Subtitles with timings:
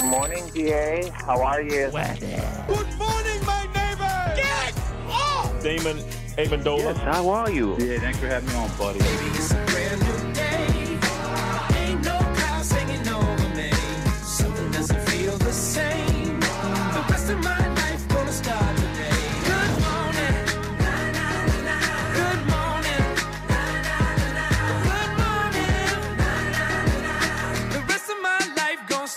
[0.00, 1.12] Good morning, DA.
[1.12, 1.90] How are you?
[1.90, 4.32] Good morning, my neighbor!
[4.34, 4.74] Get
[5.06, 5.62] off!
[5.62, 5.98] Damon
[6.38, 6.94] Amendola.
[6.94, 7.76] Yes, how are you?
[7.76, 10.09] Yeah, thanks for having me on, buddy.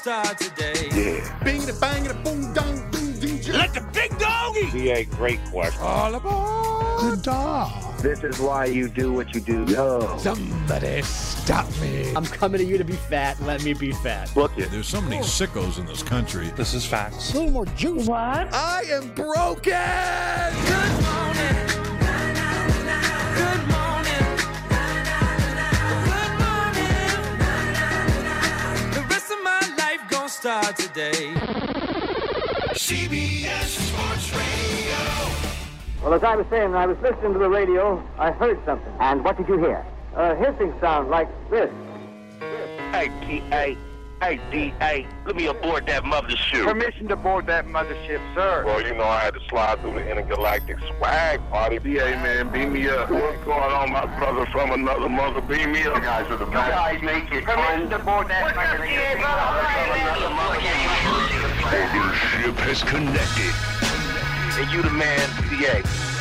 [0.05, 0.89] Life today.
[0.91, 1.43] Yeah.
[1.43, 3.53] Bing the bang the boom dong boom ding ding.
[3.53, 4.71] Let the big doggy.
[4.71, 5.81] DA, great question.
[5.81, 7.97] All aboard the dog.
[7.99, 9.65] This is why you do what you do.
[9.65, 10.17] No.
[10.17, 12.11] Somebody stop me.
[12.15, 13.41] I'm coming to you to be fat.
[13.41, 14.35] Let me be fat.
[14.35, 14.71] Look it.
[14.71, 16.51] There's so many sickos in this country.
[16.55, 17.33] This is facts.
[17.33, 18.07] A little more juice.
[18.07, 18.53] What?
[18.53, 19.63] I am broken.
[19.63, 21.22] Good
[30.45, 31.33] life today.
[32.73, 36.03] CBS Sports Radio.
[36.03, 38.03] Well, as I was saying, I was listening to the radio.
[38.17, 38.93] I heard something.
[38.99, 39.85] And what did you hear?
[40.15, 41.71] A hissing sound like this.
[42.91, 43.77] Hey,
[44.23, 44.37] T.A.
[44.37, 45.07] Hey, D.A.
[45.25, 46.63] Let me aboard that mothership.
[46.63, 48.63] Permission to board that mothership, sir.
[48.65, 51.79] Well, you know I had to slide through the intergalactic swag party.
[51.79, 52.11] D.A.
[52.11, 53.11] man, beam me up.
[53.11, 55.41] What's going on, my brother from another mother?
[55.41, 55.95] Beam me up.
[55.97, 56.67] You guys are the best.
[56.67, 59.19] You guys make it Permission to board that mothership.
[61.59, 63.53] Mothership has connected.
[64.61, 66.12] And you the man, D.A.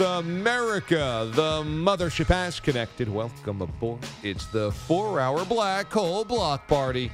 [0.00, 1.30] America.
[1.34, 3.08] The mothership has connected.
[3.08, 4.00] Welcome aboard.
[4.22, 7.10] It's the four hour black hole block party.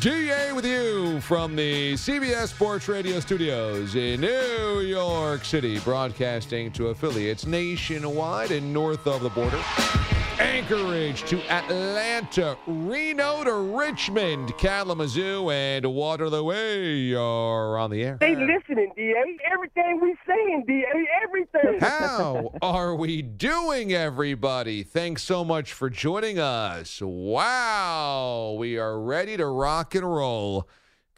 [0.00, 6.88] DA with you from the CBS Sports Radio studios in New York City, broadcasting to
[6.88, 9.60] affiliates nationwide and north of the border.
[10.42, 16.42] Anchorage to Atlanta, Reno to Richmond, Kalamazoo, and Waterloo.
[16.42, 18.16] We are on the air.
[18.18, 19.38] They listening, DA.
[19.52, 21.06] Everything we saying, DA.
[21.22, 21.78] Everything.
[21.78, 24.82] How are we doing, everybody?
[24.82, 27.00] Thanks so much for joining us.
[27.00, 30.68] Wow, we are ready to rock and roll.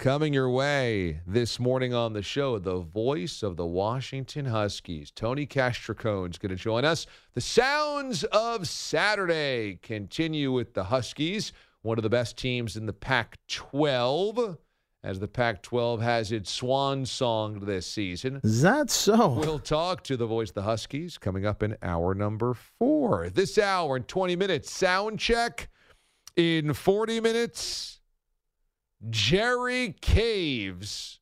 [0.05, 5.47] Coming your way this morning on the show, the voice of the Washington Huskies, Tony
[5.47, 7.07] Castricone, is going to join us.
[7.33, 12.93] The sounds of Saturday continue with the Huskies, one of the best teams in the
[12.93, 14.59] Pac 12,
[15.03, 18.43] as the Pac 12 has its swan song this season.
[18.45, 19.31] Is that so?
[19.31, 23.31] We'll talk to the voice of the Huskies coming up in hour number four.
[23.31, 25.71] This hour in 20 minutes, sound check.
[26.37, 28.01] In 40 minutes,
[29.11, 31.21] Jerry Caves.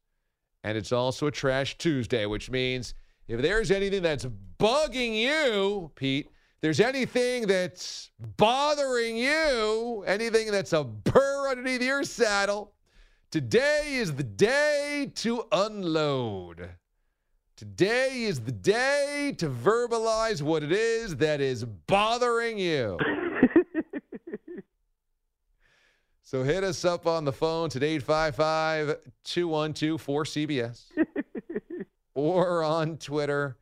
[0.64, 2.94] And it's also a Trash Tuesday, which means
[3.28, 4.26] if there's anything that's
[4.58, 6.28] bugging you, Pete,
[6.60, 12.72] there's anything that's bothering you, anything that's a burr underneath your saddle,
[13.32, 16.70] today is the day to unload.
[17.56, 22.98] Today is the day to verbalize what it is that is bothering you.
[26.24, 30.84] So hit us up on the phone today, 855 212 4CBS
[32.14, 33.56] or on Twitter,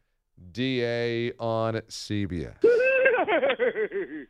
[0.52, 2.54] DA on CBS.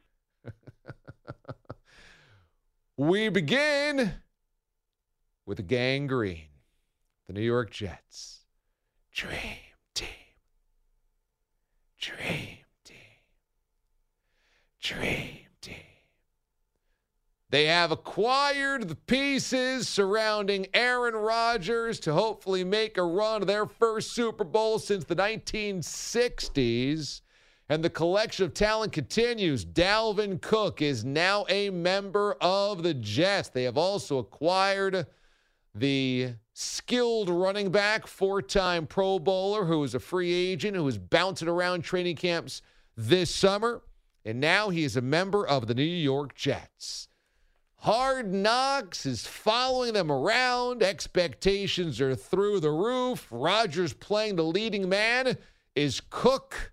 [2.96, 4.12] we begin
[5.44, 6.46] with the Gang Green,
[7.26, 8.44] the New York Jets.
[9.12, 9.58] Dream
[9.92, 10.08] team.
[11.98, 12.96] Dream team.
[14.80, 15.39] Dream
[17.50, 23.66] They have acquired the pieces surrounding Aaron Rodgers to hopefully make a run of their
[23.66, 27.22] first Super Bowl since the 1960s.
[27.68, 29.64] And the collection of talent continues.
[29.64, 33.48] Dalvin Cook is now a member of the Jets.
[33.48, 35.06] They have also acquired
[35.74, 40.98] the skilled running back, four time Pro Bowler, who is a free agent, who is
[40.98, 42.62] bouncing around training camps
[42.96, 43.82] this summer.
[44.24, 47.08] And now he is a member of the New York Jets.
[47.82, 50.82] Hard Knocks is following them around.
[50.82, 53.26] Expectations are through the roof.
[53.30, 55.38] Rodgers playing the leading man.
[55.74, 56.72] Is Cook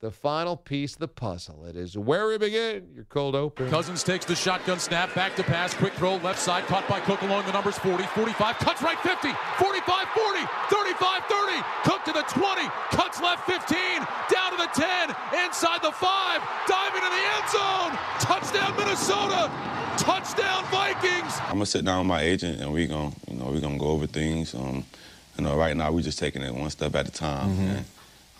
[0.00, 1.64] the final piece of the puzzle?
[1.64, 2.88] It is where we begin.
[2.92, 3.70] Your cold open.
[3.70, 7.22] Cousins takes the shotgun snap, back to pass, quick throw, left side, caught by Cook
[7.22, 9.28] along the numbers 40, 45, cuts right 50,
[9.58, 10.40] 45, 40,
[10.70, 15.14] 35, 30, Cook to the 20, cuts left 15, down to the 10,
[15.44, 19.50] inside the 5, diving in the end zone, touchdown Minnesota,
[19.96, 21.38] touchdown Vikings.
[21.42, 23.86] I'm gonna sit down with my agent and we gonna, you know, we're gonna go
[23.88, 24.54] over things.
[24.54, 24.84] Um,
[25.36, 27.50] you know, right now we're just taking it one step at a time.
[27.60, 27.84] And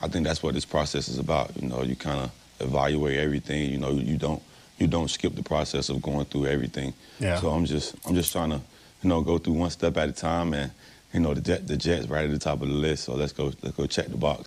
[0.03, 1.57] I think that's what this process is about.
[1.61, 3.71] You know, you kind of evaluate everything.
[3.71, 4.43] You know, you don't
[4.79, 6.95] you don't skip the process of going through everything.
[7.21, 7.39] Yeah.
[7.39, 8.61] So I'm just I'm just trying to,
[9.03, 10.73] you know, go through one step at a time and.
[11.15, 13.33] You know the jet, the Jets right at the top of the list, so let's
[13.33, 14.45] go let's go check the box.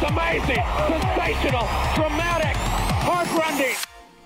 [0.00, 0.56] I don't believe it!
[0.56, 2.56] The most amazing, sensational, dramatic,
[3.02, 3.74] heartrending.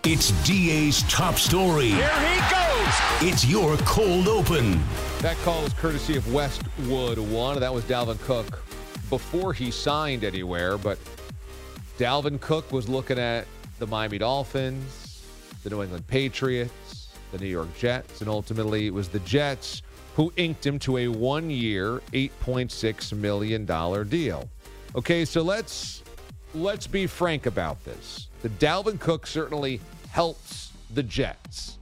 [0.04, 1.88] It's DA's top story.
[1.88, 3.32] Here he goes!
[3.32, 4.78] It's your cold open.
[5.20, 7.58] That call is courtesy of Westwood One.
[7.60, 8.62] That was Dalvin Cook
[9.08, 10.98] before he signed anywhere, but
[11.98, 13.46] Dalvin Cook was looking at
[13.78, 15.24] the Miami Dolphins,
[15.62, 19.82] the New England Patriots, the New York Jets, and ultimately it was the Jets
[20.16, 23.64] who inked him to a one year, $8.6 million
[24.08, 24.48] deal.
[24.94, 26.02] Okay, so let's
[26.54, 28.28] let's be frank about this.
[28.42, 29.80] The Dalvin Cook certainly
[30.10, 31.78] helps the Jets.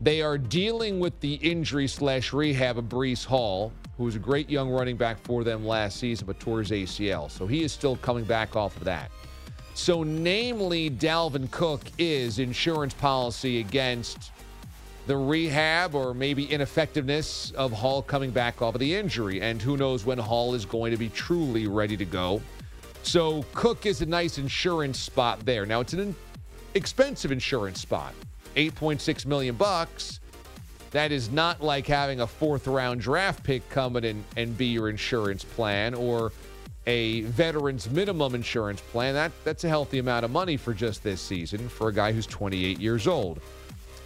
[0.00, 4.48] They are dealing with the injury slash rehab of Breece Hall, who was a great
[4.48, 7.30] young running back for them last season, but tore his ACL.
[7.30, 9.10] So he is still coming back off of that.
[9.74, 14.32] So, namely, Dalvin Cook is insurance policy against
[15.06, 19.40] the rehab or maybe ineffectiveness of Hall coming back off of the injury.
[19.40, 22.42] And who knows when Hall is going to be truly ready to go.
[23.02, 25.64] So, Cook is a nice insurance spot there.
[25.64, 26.14] Now, it's an
[26.74, 28.14] expensive insurance spot.
[28.56, 30.18] 8.6 million bucks.
[30.90, 34.66] That is not like having a fourth round draft pick come in and, and be
[34.66, 36.32] your insurance plan or
[36.86, 39.14] a veteran's minimum insurance plan.
[39.14, 42.26] That that's a healthy amount of money for just this season for a guy who's
[42.26, 43.40] 28 years old.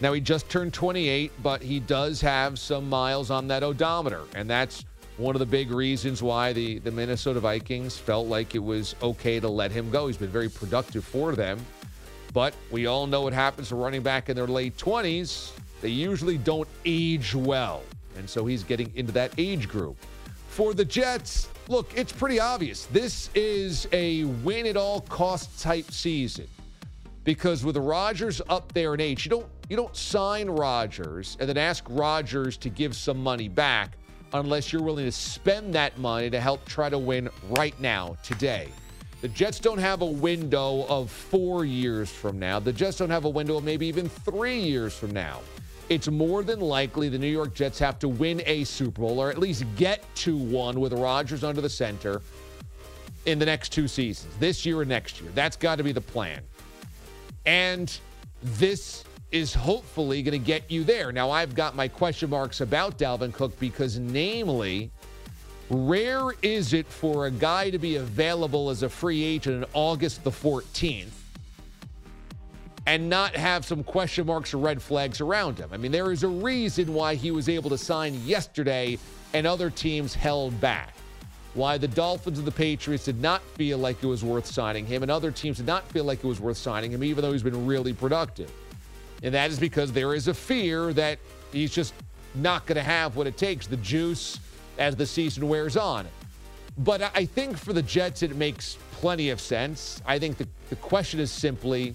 [0.01, 4.49] Now he just turned 28, but he does have some miles on that odometer, and
[4.49, 4.85] that's
[5.19, 9.39] one of the big reasons why the, the Minnesota Vikings felt like it was okay
[9.39, 10.07] to let him go.
[10.07, 11.59] He's been very productive for them.
[12.33, 15.53] But we all know what happens to running back in their late 20s.
[15.83, 17.83] They usually don't age well.
[18.17, 19.97] And so he's getting into that age group.
[20.49, 22.87] For the Jets, look, it's pretty obvious.
[22.87, 26.47] This is a win at all cost type season.
[27.25, 31.57] Because with Rodgers up there in age, you don't you don't sign Rodgers and then
[31.57, 33.97] ask Rodgers to give some money back
[34.33, 38.69] unless you're willing to spend that money to help try to win right now, today.
[39.21, 42.59] The Jets don't have a window of four years from now.
[42.59, 45.41] The Jets don't have a window of maybe even three years from now.
[45.89, 49.31] It's more than likely the New York Jets have to win a Super Bowl or
[49.31, 52.23] at least get to one with Rodgers under the center
[53.27, 55.31] in the next two seasons, this year and next year.
[55.33, 56.41] That's got to be the plan.
[57.47, 57.97] And
[58.43, 61.13] this is hopefully going to get you there.
[61.13, 64.91] Now, I've got my question marks about Dalvin Cook because, namely,
[65.69, 70.25] Rare is it for a guy to be available as a free agent on August
[70.25, 71.11] the 14th
[72.87, 75.71] and not have some question marks or red flags around him?
[75.73, 78.99] I mean, there is a reason why he was able to sign yesterday
[79.33, 80.93] and other teams held back.
[81.55, 85.03] Why the Dolphins and the Patriots did not feel like it was worth signing him,
[85.03, 87.43] and other teams did not feel like it was worth signing him, even though he's
[87.43, 88.53] been really productive.
[89.23, 91.19] And that is because there is a fear that
[91.53, 91.95] he's just
[92.35, 94.39] not going to have what it takes, the juice
[94.79, 96.07] as the season wears on.
[96.79, 100.01] But I think for the Jets, it makes plenty of sense.
[100.07, 101.95] I think the, the question is simply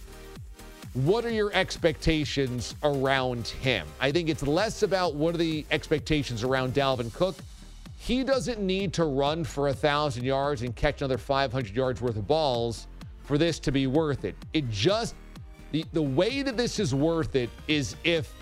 [0.93, 3.85] what are your expectations around him?
[3.99, 7.35] I think it's less about what are the expectations around Dalvin Cook.
[7.97, 12.15] He doesn't need to run for a 1,000 yards and catch another 500 yards worth
[12.15, 12.87] of balls
[13.23, 14.35] for this to be worth it.
[14.53, 15.15] It just,
[15.75, 18.33] the, the way that this is worth it is if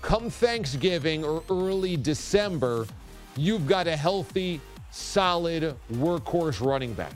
[0.00, 2.86] come Thanksgiving or early December,
[3.36, 4.58] you've got a healthy,
[4.90, 7.12] solid workhorse running back.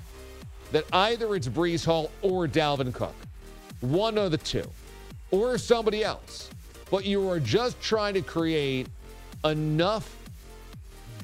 [0.72, 3.14] That either it's Breece Hall or Dalvin Cook.
[3.80, 4.68] One of the two.
[5.30, 6.50] or somebody else,
[6.90, 8.86] but you are just trying to create
[9.44, 10.14] enough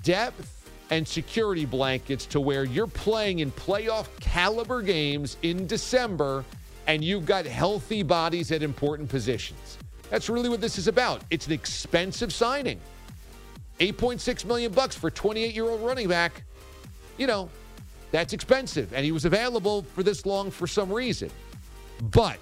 [0.02, 6.44] depth and security blankets to where you're playing in playoff caliber games in December
[6.86, 9.78] and you've got healthy bodies at important positions.
[10.10, 11.22] That's really what this is about.
[11.30, 12.80] It's an expensive signing.
[13.80, 16.44] 8.6 million bucks for 28-year-old running back.
[17.16, 17.48] You know,
[18.10, 21.30] that's expensive and he was available for this long for some reason.
[22.10, 22.38] But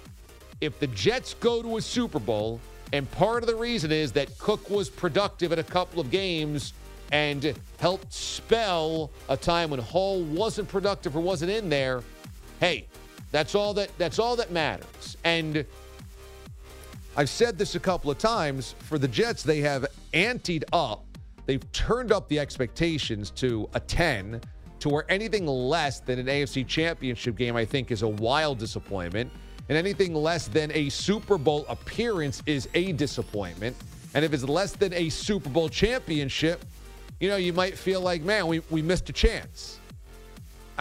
[0.59, 2.59] if the Jets go to a Super Bowl
[2.93, 6.73] and part of the reason is that Cook was productive in a couple of games
[7.11, 12.03] and helped spell a time when Hall wasn't productive or wasn't in there,
[12.59, 12.87] hey,
[13.31, 15.17] that's all that that's all that matters.
[15.23, 15.65] And
[17.15, 21.03] I've said this a couple of times for the Jets, they have anteed up.
[21.45, 24.39] They've turned up the expectations to a 10
[24.79, 29.29] to where anything less than an AFC championship game, I think, is a wild disappointment.
[29.67, 33.75] And anything less than a Super Bowl appearance is a disappointment.
[34.13, 36.63] And if it's less than a Super Bowl championship,
[37.19, 39.80] you know, you might feel like, man, we, we missed a chance.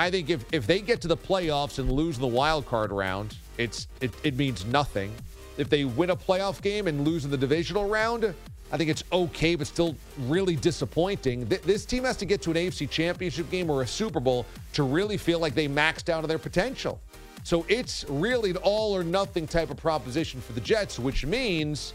[0.00, 2.90] I think if, if they get to the playoffs and lose in the wild card
[2.90, 5.12] round, it's it, it means nothing.
[5.59, 8.35] If they win a playoff game and lose in the divisional round,
[8.73, 11.47] I think it's okay, but still really disappointing.
[11.47, 14.47] Th- this team has to get to an AFC championship game or a Super Bowl
[14.73, 16.99] to really feel like they maxed out of their potential.
[17.45, 21.92] So it's really an all or nothing type of proposition for the Jets, which means,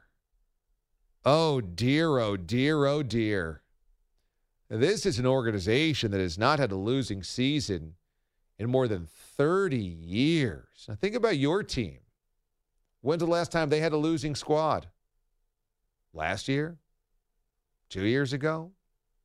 [1.23, 3.61] Oh, dear, oh, dear, oh, dear.
[4.69, 7.93] This is an organization that has not had a losing season
[8.59, 9.07] in more than
[9.37, 10.85] 30 years.
[10.87, 11.99] Now, think about your team.
[13.01, 14.87] When's the last time they had a losing squad?
[16.13, 16.77] Last year?
[17.89, 18.71] Two years ago?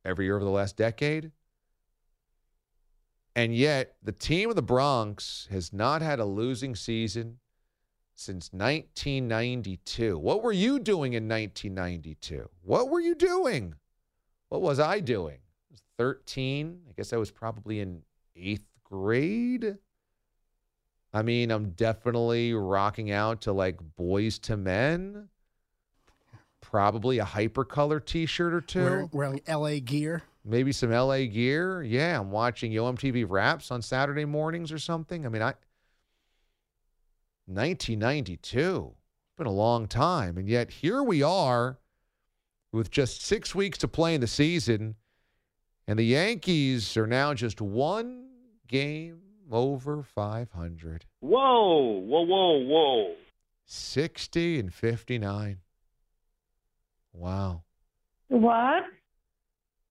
[0.05, 1.31] Every year over the last decade?
[3.35, 7.39] And yet, the team of the Bronx has not had a losing season
[8.13, 10.17] since 1992.
[10.19, 12.47] What were you doing in 1992?
[12.61, 13.75] What were you doing?
[14.53, 15.37] What was I doing?
[15.37, 16.81] I was 13.
[16.87, 18.03] I guess I was probably in
[18.35, 19.79] eighth grade.
[21.11, 25.29] I mean, I'm definitely rocking out to like Boyz II Men.
[26.61, 28.83] Probably a hypercolor t shirt or two.
[28.83, 30.21] Wearing, wearing LA gear.
[30.45, 31.81] Maybe some LA gear.
[31.81, 35.25] Yeah, I'm watching Yo MTV Raps on Saturday mornings or something.
[35.25, 35.55] I mean, I
[37.47, 38.93] 1992.
[39.35, 41.79] Been a long time, and yet here we are
[42.73, 44.95] with just 6 weeks to play in the season,
[45.87, 48.27] and the Yankees are now just one
[48.67, 51.05] game over 500.
[51.19, 53.15] Whoa, whoa, whoa, whoa.
[53.65, 55.59] 60 and 59.
[57.13, 57.63] Wow.
[58.27, 58.83] What?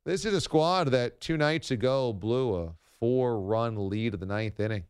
[0.05, 4.27] This is a squad that two nights ago blew a four run lead of the
[4.27, 4.85] ninth inning.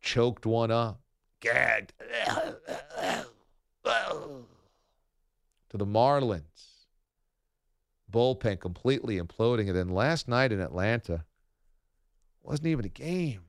[0.00, 1.00] Choked one up.
[1.40, 1.92] Gagged.
[5.70, 6.86] to the Marlins.
[8.10, 9.68] Bullpen completely imploding.
[9.68, 11.24] And then last night in Atlanta,
[12.42, 13.42] wasn't even a game.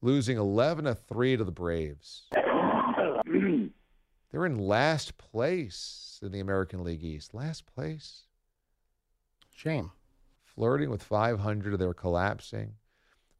[0.00, 2.28] Losing 11 to 3 to the Braves.
[4.32, 7.34] They're in last place in the American League East.
[7.34, 8.22] Last place.
[9.54, 9.90] Shame.
[10.44, 12.74] Flirting with 500, they're collapsing.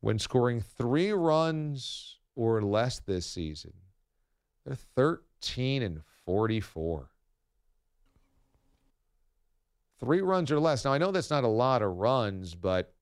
[0.00, 3.72] When scoring three runs or less this season,
[4.64, 7.11] they're 13 and 44.
[10.02, 10.84] Three runs or less.
[10.84, 12.92] Now, I know that's not a lot of runs, but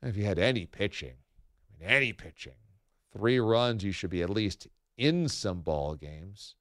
[0.00, 2.54] if you had any pitching, I mean, any pitching,
[3.12, 6.54] three runs, you should be at least in some ball games.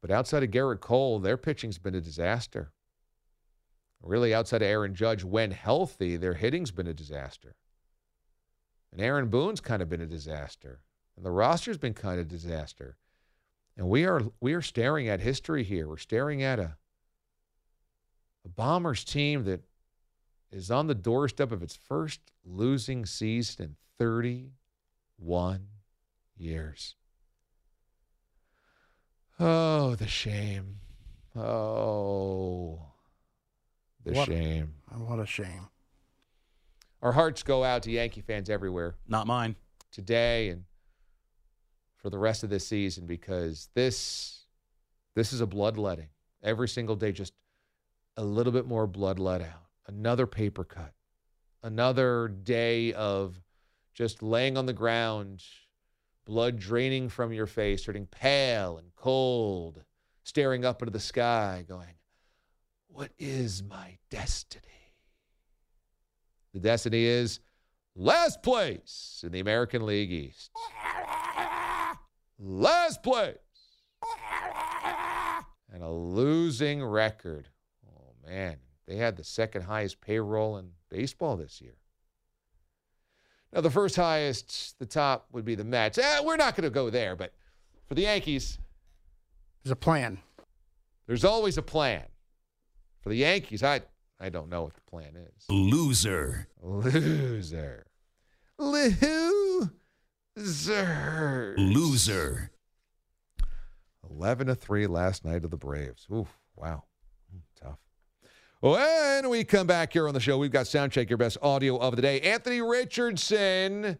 [0.00, 2.72] But outside of Gerrit Cole, their pitching's been a disaster.
[4.02, 7.54] Really, outside of Aaron Judge, when healthy, their hitting's been a disaster.
[8.90, 10.80] And Aaron Boone's kind of been a disaster.
[11.16, 12.96] And the roster's been kind of disaster.
[13.76, 15.88] And we are we are staring at history here.
[15.88, 16.76] We're staring at a
[18.44, 19.62] a Bombers team that
[20.50, 25.66] is on the doorstep of its first losing season in 31
[26.36, 26.94] years.
[29.40, 30.80] Oh, the shame.
[31.34, 32.80] Oh,
[34.04, 34.74] the What- shame.
[34.94, 35.68] What a shame.
[37.02, 39.56] Our hearts go out to Yankee fans everywhere Not mine.
[39.90, 40.64] today and
[41.96, 44.40] for the rest of this season because this
[45.14, 46.08] this is a bloodletting.
[46.42, 47.32] Every single day, just
[48.16, 49.68] a little bit more blood let out.
[49.86, 50.92] Another paper cut.
[51.62, 53.40] Another day of
[53.94, 55.42] just laying on the ground,
[56.24, 59.82] blood draining from your face, turning pale and cold,
[60.24, 61.94] staring up into the sky, going,
[62.88, 64.62] What is my destiny?
[66.52, 67.40] The destiny is
[67.96, 70.50] last place in the American League East.
[72.38, 73.36] Last place.
[75.72, 77.48] And a losing record.
[78.26, 78.56] Man.
[78.86, 81.74] They had the second highest payroll in baseball this year.
[83.52, 85.98] Now, the first highest, the top would be the Mets.
[85.98, 87.32] Eh, we're not going to go there, but
[87.86, 88.58] for the Yankees,
[89.62, 90.18] There's a plan.
[91.06, 92.04] there's always a plan.
[93.00, 93.82] For the Yankees, I,
[94.18, 95.44] I don't know what the plan is.
[95.48, 96.48] Loser.
[96.62, 97.86] Loser.
[98.58, 99.34] Loser.
[101.56, 102.50] Loser.
[104.10, 106.06] 11 to 3 last night of the Braves.
[106.12, 106.84] Oof, wow.
[107.34, 107.78] Mm, Tough.
[108.64, 111.96] When we come back here on the show, we've got Soundcheck, your best audio of
[111.96, 112.22] the day.
[112.22, 113.98] Anthony Richardson,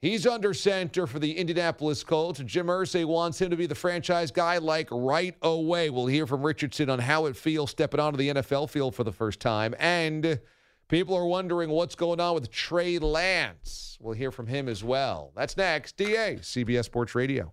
[0.00, 2.40] he's under center for the Indianapolis Colts.
[2.40, 5.90] Jim Irsay wants him to be the franchise guy like right away.
[5.90, 9.12] We'll hear from Richardson on how it feels stepping onto the NFL field for the
[9.12, 9.74] first time.
[9.78, 10.40] And
[10.88, 13.98] people are wondering what's going on with Trey Lance.
[14.00, 15.32] We'll hear from him as well.
[15.36, 15.98] That's next.
[15.98, 17.52] DA, CBS Sports Radio.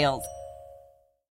[0.00, 0.39] details.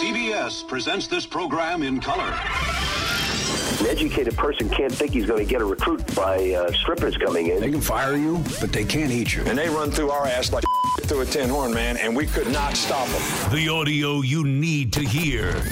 [0.00, 2.34] CBS presents this program in color.
[3.80, 7.46] An educated person can't think he's going to get a recruit by uh, strippers coming
[7.46, 7.60] in.
[7.60, 9.44] They can fire you, but they can't eat you.
[9.44, 10.64] And they run through our ass like
[11.02, 13.22] through a tin horn, man, and we could not stop them.
[13.52, 15.62] The audio you need to hear.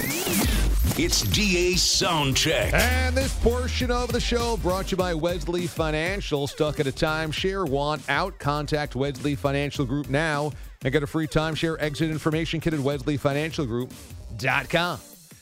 [0.99, 2.73] It's DA Soundcheck.
[2.73, 6.47] And this portion of the show brought to you by Wesley Financial.
[6.47, 7.69] Stuck at a timeshare?
[7.69, 8.39] Want out?
[8.39, 10.51] Contact Wesley Financial Group now
[10.83, 14.99] and get a free timeshare exit information kit at wesleyfinancialgroup.com.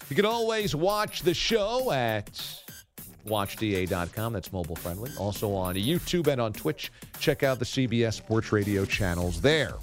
[0.09, 2.31] You can always watch the show at
[3.25, 4.33] watchda.com.
[4.33, 5.11] That's mobile friendly.
[5.17, 6.91] Also on YouTube and on Twitch.
[7.19, 9.73] Check out the CBS Sports Radio channels there.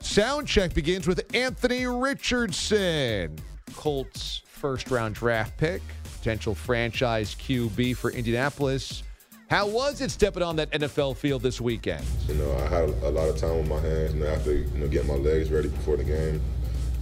[0.00, 3.36] Sound check begins with Anthony Richardson,
[3.74, 5.82] Colts first round draft pick,
[6.18, 9.02] potential franchise QB for Indianapolis.
[9.48, 12.04] How was it stepping on that NFL field this weekend?
[12.26, 14.88] You know, I had a lot of time on my hands, know, after you know
[14.88, 16.42] getting my legs ready before the game.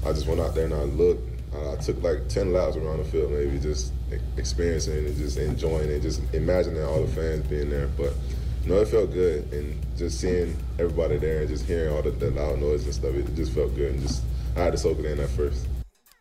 [0.04, 1.33] I just went out there and I looked.
[1.54, 3.92] Uh, I took like 10 laps around the field, maybe just
[4.36, 7.88] experiencing and just enjoying it, just imagining all the fans being there.
[7.88, 8.12] But
[8.64, 12.10] you know, it felt good, and just seeing everybody there and just hearing all the,
[12.10, 13.92] the loud noise and stuff, it just felt good.
[13.92, 14.22] And just
[14.56, 15.66] I had to soak it in at first.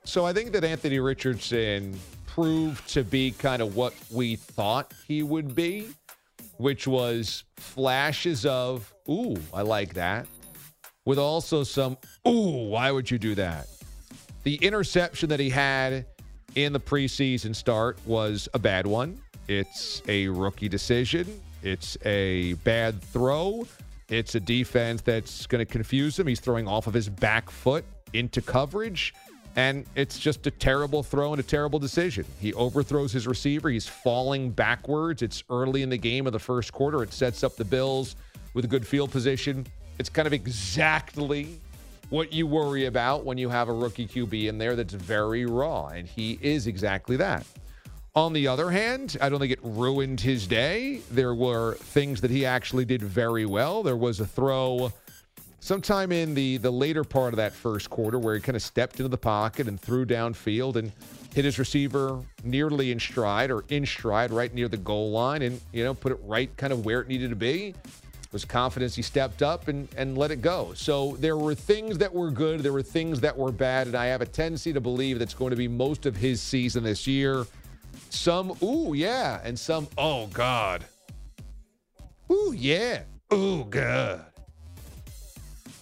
[0.03, 5.23] So I think that Anthony Richardson proved to be kind of what we thought he
[5.23, 5.87] would be,
[6.57, 10.27] which was flashes of, ooh, I like that,
[11.05, 13.67] with also some, ooh, why would you do that?
[14.43, 16.05] The interception that he had
[16.55, 19.19] in the preseason start was a bad one.
[19.47, 21.41] It's a rookie decision.
[21.61, 23.65] It's a bad throw.
[24.09, 26.27] It's a defense that's going to confuse him.
[26.27, 29.13] He's throwing off of his back foot into coverage.
[29.55, 32.25] And it's just a terrible throw and a terrible decision.
[32.41, 33.69] He overthrows his receiver.
[33.69, 35.21] He's falling backwards.
[35.21, 37.01] It's early in the game of the first quarter.
[37.03, 38.15] It sets up the Bills
[38.53, 39.65] with a good field position.
[39.99, 41.59] It's kind of exactly
[42.09, 45.87] what you worry about when you have a rookie QB in there that's very raw,
[45.87, 47.45] and he is exactly that.
[48.15, 51.01] On the other hand, I don't think it ruined his day.
[51.09, 53.81] There were things that he actually did very well.
[53.81, 54.91] There was a throw
[55.63, 58.99] sometime in the the later part of that first quarter where he kind of stepped
[58.99, 60.91] into the pocket and threw downfield and
[61.33, 65.61] hit his receiver nearly in stride or in stride right near the goal line and
[65.71, 67.73] you know put it right kind of where it needed to be
[68.33, 72.13] was confidence he stepped up and and let it go so there were things that
[72.13, 75.19] were good there were things that were bad and i have a tendency to believe
[75.19, 77.45] that's going to be most of his season this year
[78.09, 80.83] some ooh yeah and some oh god
[82.31, 84.25] ooh yeah ooh god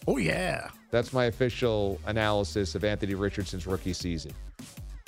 [0.07, 0.69] Oh yeah.
[0.89, 4.33] That's my official analysis of Anthony Richardson's rookie season.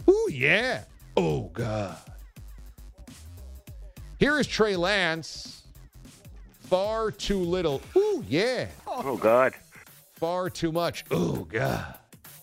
[0.09, 0.83] Ooh, yeah.
[1.17, 1.97] Oh, God.
[4.19, 5.62] Here is Trey Lance.
[6.73, 7.83] Far too little.
[7.95, 8.65] Ooh, yeah.
[8.87, 9.53] Oh, God.
[10.13, 11.05] Far too much.
[11.13, 11.93] Ooh, God.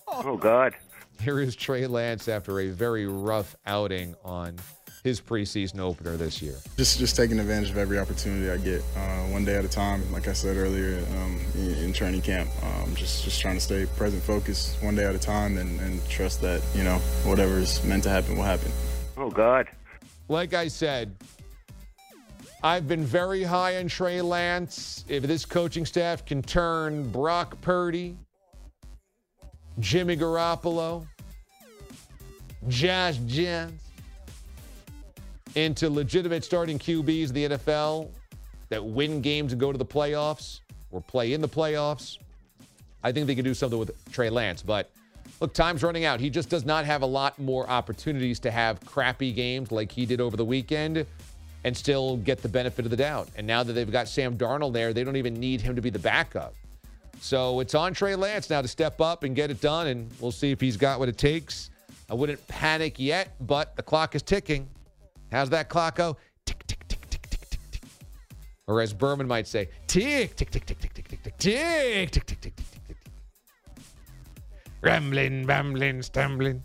[0.07, 0.73] Oh, God.
[1.19, 4.55] Here is Trey Lance after a very rough outing on
[5.03, 6.55] his preseason opener this year.
[6.77, 10.09] Just just taking advantage of every opportunity I get, uh, one day at a time.
[10.13, 13.85] Like I said earlier um, in, in training camp, um, just just trying to stay
[13.97, 17.83] present, focused, one day at a time, and, and trust that you know whatever is
[17.83, 18.71] meant to happen will happen.
[19.17, 19.67] Oh God.
[20.29, 21.13] Like I said,
[22.63, 25.03] I've been very high on Trey Lance.
[25.07, 28.15] If this coaching staff can turn Brock Purdy,
[29.79, 31.07] Jimmy Garoppolo,
[32.67, 33.81] Josh Jens
[35.55, 38.09] into legitimate starting QBs in the NFL
[38.69, 40.59] that win games and go to the playoffs
[40.91, 42.19] or play in the playoffs,
[43.03, 44.61] I think they can do something with Trey Lance.
[44.61, 44.91] But
[45.39, 46.19] look, time's running out.
[46.19, 50.05] He just does not have a lot more opportunities to have crappy games like he
[50.05, 51.07] did over the weekend
[51.63, 53.29] and still get the benefit of the doubt.
[53.35, 55.89] And now that they've got Sam Darnold there, they don't even need him to be
[55.89, 56.55] the backup.
[57.19, 60.31] So it's on Trey Lance now to step up and get it done, and we'll
[60.31, 61.69] see if he's got what it takes.
[62.09, 64.67] I wouldn't panic yet, but the clock is ticking.
[65.31, 66.17] How's that clock go?
[66.45, 67.81] Tick, tick, tick, tick, tick, tick, tick.
[68.67, 72.11] Or as Berman might say, tick, tick, tick, tick, tick, tick, tick, tick, tick, tick,
[72.11, 72.97] tick, tick, tick, tick, tick.
[74.81, 76.63] Rambling, stumbling.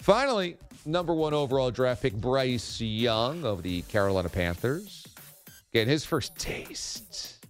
[0.00, 5.06] Finally, number one overall draft pick Bryce Young of the Carolina Panthers
[5.72, 7.44] getting his first taste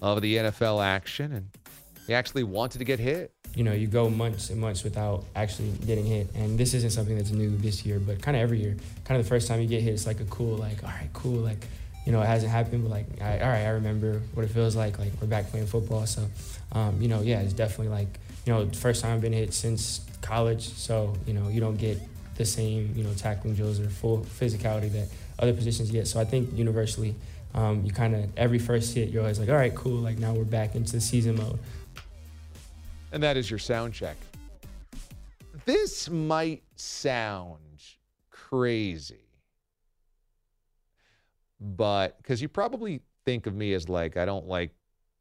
[0.00, 1.48] of the NFL action, and
[2.06, 3.32] he actually wanted to get hit.
[3.54, 6.28] you know, you go months and months without actually getting hit.
[6.34, 8.76] And this isn't something that's new this year, but kind of every year.
[9.04, 11.08] Kind of the first time you get hit, it's like a cool, like, all right,
[11.12, 11.38] cool.
[11.38, 11.64] Like,
[12.04, 14.74] you know, it hasn't happened, but like, I, all right, I remember what it feels
[14.74, 14.98] like.
[14.98, 16.04] Like, we're back playing football.
[16.06, 16.28] So,
[16.72, 20.00] um, you know, yeah, it's definitely like, you know, first time I've been hit since
[20.20, 20.68] college.
[20.74, 21.98] So, you know, you don't get
[22.36, 26.06] the same, you know, tackling drills or full physicality that other positions get.
[26.08, 27.14] So I think universally,
[27.54, 29.98] um, you kind of, every first hit, you're always like, all right, cool.
[29.98, 31.58] Like, now we're back into the season mode.
[33.12, 34.16] And that is your sound check.
[35.64, 37.58] This might sound
[38.30, 39.28] crazy,
[41.60, 44.72] but because you probably think of me as like, I don't like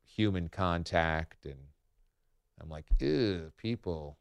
[0.04, 1.56] human contact and
[2.62, 4.18] I'm like, ew, people.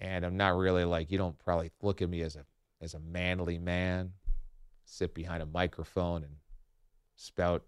[0.00, 2.44] And I'm not really like, you don't probably look at me as a
[2.80, 4.12] as a manly man,
[4.84, 6.34] sit behind a microphone and
[7.16, 7.64] spout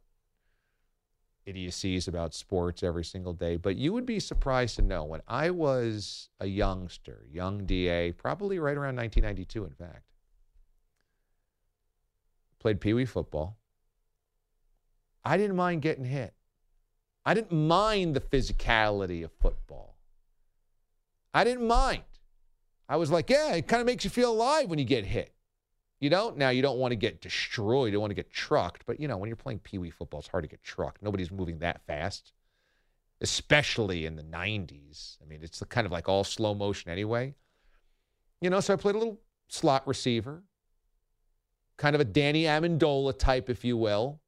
[1.47, 3.57] idiocies about sports every single day.
[3.57, 8.59] But you would be surprised to know when I was a youngster, young DA, probably
[8.59, 10.03] right around 1992, in fact,
[12.59, 13.57] played Pee Wee football.
[15.25, 16.35] I didn't mind getting hit.
[17.25, 19.97] I didn't mind the physicality of football.
[21.33, 22.03] I didn't mind.
[22.89, 25.33] I was like, yeah, it kind of makes you feel alive when you get hit.
[25.99, 28.85] You know, now you don't want to get destroyed, you don't want to get trucked,
[28.87, 31.03] but you know, when you're playing pee wee football, it's hard to get trucked.
[31.03, 32.33] Nobody's moving that fast,
[33.23, 35.17] especially in the 90s.
[35.23, 37.35] I mean, it's kind of like all slow motion anyway.
[38.43, 40.43] You know, so I played a little slot receiver,
[41.79, 44.21] kind of a Danny Amendola type, if you will.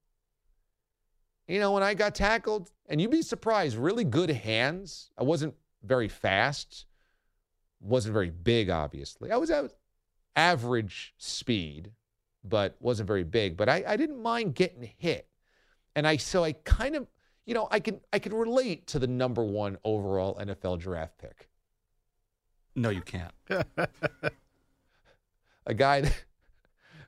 [1.46, 5.10] You know, when I got tackled, and you'd be surprised, really good hands.
[5.18, 6.86] I wasn't very fast,
[7.80, 9.30] wasn't very big, obviously.
[9.30, 9.72] I was, at
[10.36, 11.90] average speed,
[12.44, 13.56] but wasn't very big.
[13.56, 15.28] But I, I didn't mind getting hit.
[15.96, 17.08] And I so I kind of,
[17.44, 21.48] you know, I can I can relate to the number one overall NFL draft pick.
[22.76, 23.32] No, you can't.
[25.66, 26.24] a guy that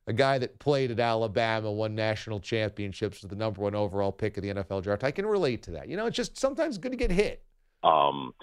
[0.08, 4.36] a guy that played at Alabama, won national championships, was the number one overall pick
[4.36, 5.04] of the NFL draft.
[5.04, 5.88] I can relate to that.
[5.88, 7.44] You know, it's just sometimes good to get hit.
[7.84, 8.34] Um,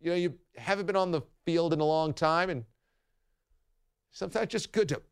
[0.00, 2.64] You know, you haven't been on the field in a long time, and
[4.10, 5.02] sometimes just good to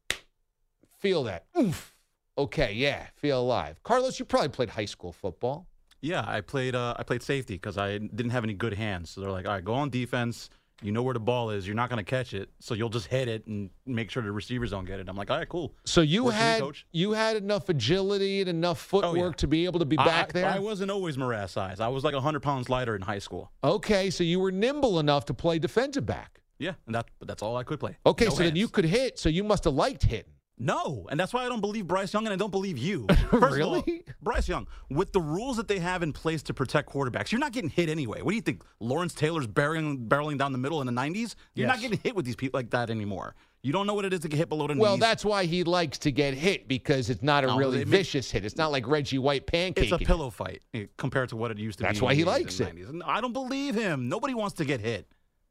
[0.98, 1.96] feel that oof
[2.38, 3.82] Okay, yeah, feel alive.
[3.82, 5.66] Carlos, you probably played high school football.
[6.02, 6.74] Yeah, I played.
[6.74, 9.10] Uh, I played safety because I didn't have any good hands.
[9.10, 10.50] So they're like, all right, go on defense.
[10.82, 11.66] You know where the ball is.
[11.66, 14.30] You're not going to catch it, so you'll just hit it and make sure the
[14.30, 15.08] receivers don't get it.
[15.08, 15.74] I'm like, all right, cool.
[15.84, 16.86] So you Works me, had coach.
[16.92, 20.32] you had enough agility and enough oh, footwork to be able to be back I,
[20.32, 20.50] there.
[20.50, 21.80] I wasn't always Marath size.
[21.80, 23.50] I was like 100 pounds lighter in high school.
[23.64, 26.42] okay, so you were nimble enough to play defensive back.
[26.58, 27.96] Yeah, and that that's all I could play.
[28.04, 29.18] Okay, No so then you could hit.
[29.18, 30.32] So you must have liked hitting.
[30.58, 33.06] No, and that's why I don't believe Bryce Young and I don't believe you.
[33.30, 33.84] First of all,
[34.22, 37.52] Bryce Young, with the rules that they have in place to protect quarterbacks, you're not
[37.52, 38.22] getting hit anyway.
[38.22, 38.62] What do you think?
[38.80, 41.34] Lawrence Taylor's barreling, barreling down the middle in the 90s?
[41.54, 43.34] You're not getting hit with these people like that anymore.
[43.62, 45.00] You don't know what it is to get hit below the Well, knees.
[45.00, 48.44] that's why he likes to get hit because it's not a No, really vicious hit.
[48.44, 49.84] It's not like Reggie White pancake.
[49.92, 52.04] It's a pillow fight eh, compared to what it used to That's be.
[52.04, 52.74] why he likes it.
[52.76, 53.02] 90s.
[53.04, 54.08] I don't believe him.
[54.08, 55.06] Nobody wants to get hit.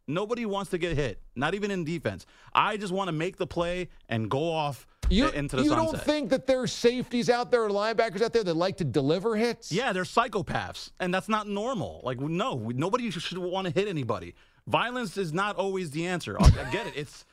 [0.07, 1.19] Nobody wants to get hit.
[1.35, 2.25] Not even in defense.
[2.53, 5.91] I just want to make the play and go off You, into the you sunset.
[5.93, 9.35] don't think that there's safeties out there or linebackers out there that like to deliver
[9.35, 9.71] hits?
[9.71, 12.01] Yeah, they're psychopaths, and that's not normal.
[12.03, 14.35] Like, no, nobody should, should want to hit anybody.
[14.67, 16.37] Violence is not always the answer.
[16.39, 16.93] I, I get it.
[16.95, 17.25] It's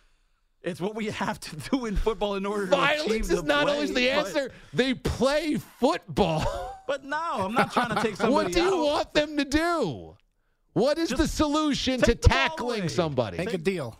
[0.62, 3.08] it's what we have to do in football in order to achieve the floor.
[3.08, 4.52] Violence is the not play, always the but- answer.
[4.72, 6.68] They play football.
[6.84, 8.44] But no, I'm not trying to take somebody out.
[8.44, 8.92] what do you out.
[8.92, 10.16] want them to do?
[10.72, 13.38] What is the solution to take the ball tackling somebody?
[13.38, 13.98] Make a deal.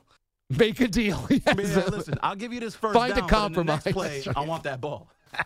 [0.58, 1.26] Make a deal.
[1.30, 1.56] Yes.
[1.56, 3.84] Man, listen, I'll give you this first Find a down, but in the compromise.
[3.86, 5.10] next play, I want that ball.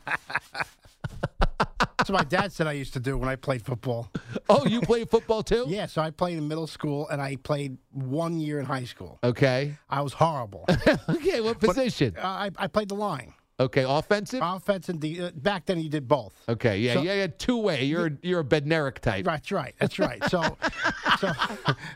[1.99, 4.13] That's what my dad said I used to do when I played football.
[4.49, 5.65] Oh, you played football too?
[5.69, 9.19] Yeah, so I played in middle school and I played one year in high school.
[9.25, 9.77] Okay.
[9.89, 10.67] I was horrible.
[11.09, 12.15] okay, what position?
[12.17, 13.33] Uh, I, I played the line.
[13.59, 14.41] Okay, offensive?
[14.43, 16.35] Offense and de- uh, back then you did both.
[16.47, 17.85] Okay, yeah, So- yeah, yeah, two way.
[17.85, 19.25] You're you're a Bednarik type.
[19.25, 19.75] That's right.
[19.81, 20.23] That's right.
[20.29, 20.59] So,
[21.21, 21.33] so,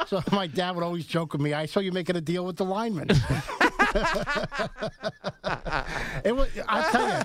[0.07, 1.53] so my dad would always joke with me.
[1.53, 3.11] I saw you making a deal with the lineman.
[6.25, 6.49] it was.
[6.67, 7.25] I tell you.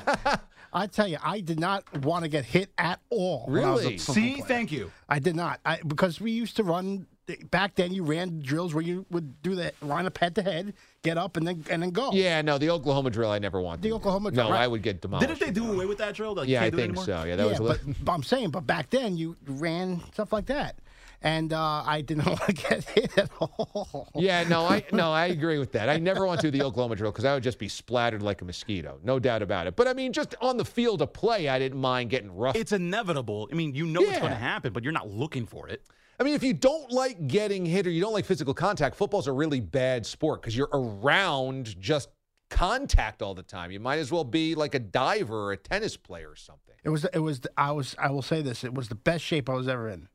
[0.74, 3.46] I tell you, I did not want to get hit at all.
[3.48, 3.98] when I was a Really?
[3.98, 4.46] See, player.
[4.46, 4.92] thank you.
[5.08, 5.62] I did not.
[5.66, 7.08] I, because we used to run
[7.50, 7.94] back then.
[7.94, 10.74] You ran drills where you would do the line up head to head,
[11.06, 12.12] get up, and then and then go.
[12.12, 13.84] Yeah, no, the Oklahoma drill I never wanted.
[13.84, 14.64] The Oklahoma drill, No, right.
[14.64, 15.30] I would get demolished.
[15.30, 16.34] Didn't they do away with that drill?
[16.34, 17.24] Like, you yeah, I can't do it think so.
[17.24, 17.94] Yeah, that was a but, little.
[18.04, 20.80] but I'm saying, but back then you ran stuff like that,
[21.22, 24.10] and uh, I didn't want to get hit at all.
[24.16, 25.88] Yeah, no, I no, I agree with that.
[25.88, 28.42] I never want to do the Oklahoma drill because I would just be splattered like
[28.42, 29.76] a mosquito, no doubt about it.
[29.76, 32.56] But I mean, just on the field of play, I didn't mind getting rough.
[32.56, 33.48] It's inevitable.
[33.52, 35.84] I mean, you know it's going to happen, but you're not looking for it.
[36.20, 39.28] I mean, if you don't like getting hit or you don't like physical contact, football's
[39.28, 42.10] a really bad sport because you're around just
[42.50, 43.72] contact all the time.
[43.72, 46.76] You might as well be like a diver or a tennis player or something.
[46.84, 47.06] It was.
[47.06, 47.42] It was.
[47.58, 47.96] I was.
[48.00, 48.64] I will say this.
[48.64, 50.08] It was the best shape I was ever in.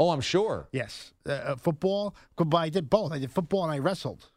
[0.00, 0.68] Oh, I'm sure.
[0.72, 2.14] Yes, uh, uh, football.
[2.36, 3.12] But I did both.
[3.12, 4.30] I did football and I wrestled.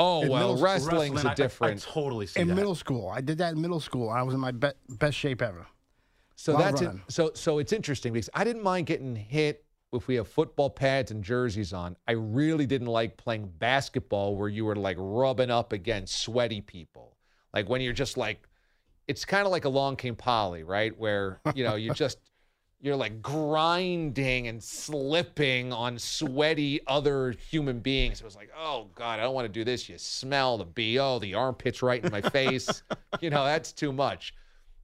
[0.00, 1.86] Oh In well, middle- wrestling's Wrestling, I- I- a different.
[1.88, 2.54] I, totally see in that.
[2.54, 4.08] middle school, I did that in middle school.
[4.10, 5.66] I was in my be- best shape ever.
[6.36, 6.92] So that's it.
[7.08, 11.10] So so it's interesting because I didn't mind getting hit if we have football pads
[11.10, 11.96] and jerseys on.
[12.06, 17.16] I really didn't like playing basketball where you were like rubbing up against sweaty people.
[17.54, 18.46] Like when you're just like
[19.06, 20.96] it's kind of like along came Polly, right?
[20.98, 22.18] Where, you know, you just
[22.80, 28.20] you're like grinding and slipping on sweaty other human beings.
[28.20, 29.88] It was like, oh God, I don't want to do this.
[29.88, 30.64] You smell the
[30.96, 32.82] BO, the armpits right in my face.
[33.20, 34.34] you know, that's too much.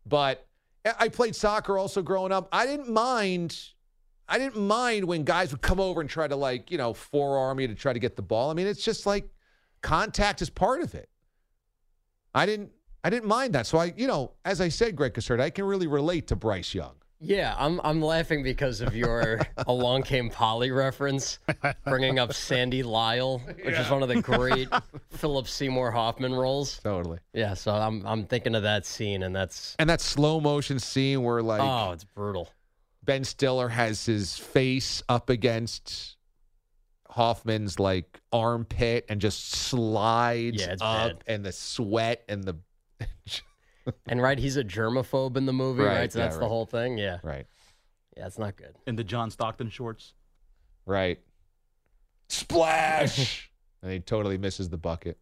[0.06, 0.46] But
[0.86, 2.48] I- I played soccer also growing up.
[2.50, 3.58] I didn't mind.
[4.28, 7.60] I didn't mind when guys would come over and try to like, you know, forearm
[7.60, 8.50] you to try to get the ball.
[8.50, 9.28] I mean, it's just like
[9.82, 11.08] contact is part of it.
[12.34, 12.70] I didn't
[13.04, 13.66] I didn't mind that.
[13.66, 16.72] So I, you know, as I said, Greg Caserta, I can really relate to Bryce
[16.74, 16.94] Young.
[17.20, 21.38] Yeah, I'm I'm laughing because of your Along Came Polly reference,
[21.84, 24.68] bringing up Sandy Lyle, which is one of the great
[25.10, 26.78] Philip Seymour Hoffman roles.
[26.80, 27.18] Totally.
[27.32, 31.22] Yeah, so I'm I'm thinking of that scene, and that's And that slow motion scene
[31.22, 32.50] where like oh, it's brutal.
[33.04, 36.16] Ben Stiller has his face up against
[37.08, 41.24] Hoffman's like armpit and just slides Yeah, up bad.
[41.26, 42.56] and the sweat and the
[44.06, 45.96] And right, he's a germaphobe in the movie, right?
[45.98, 46.96] Right, So yeah, that's the whole thing.
[46.96, 47.46] Yeah, right.
[48.16, 48.74] yeah, it's not good.
[48.86, 50.14] In the John Stockton shorts.
[50.86, 51.18] Right.
[52.28, 53.50] Splash.
[53.82, 55.18] and he totally misses the bucket.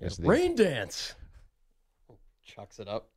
[0.00, 1.14] Misses the- Rain Dance
[2.44, 3.10] chucks it up.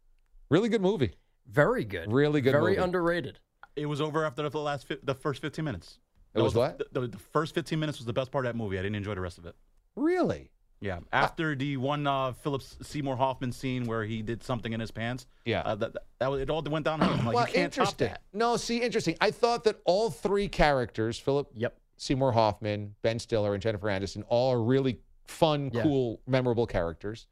[0.49, 1.13] Really good movie.
[1.47, 2.11] Very good.
[2.11, 2.83] Really good Very movie.
[2.83, 3.39] underrated.
[3.81, 5.99] It was over after the last fi- the first 15 minutes.
[6.33, 6.77] It That was what?
[6.93, 8.77] The, the, the first 15 minutes was the best part of that movie.
[8.79, 9.55] I didn't enjoy the rest of it.
[9.95, 10.49] Really?
[10.79, 10.99] Yeah.
[11.11, 15.27] After the one uh, Philip Seymour Hoffman scene where he did something in his pants.
[15.45, 15.61] Yeah.
[15.61, 17.09] Uh, that, that it all went downhill.
[17.25, 18.07] Like, well, you can't top interesting.
[18.07, 18.21] that.
[18.33, 19.15] No, see, interesting.
[19.21, 21.77] I thought that all three characters, Philip Yep.
[21.97, 25.83] Seymour Hoffman, Ben Stiller, and Jennifer Aniston, all are really fun, Yeah.
[25.83, 27.27] cool, memorable characters.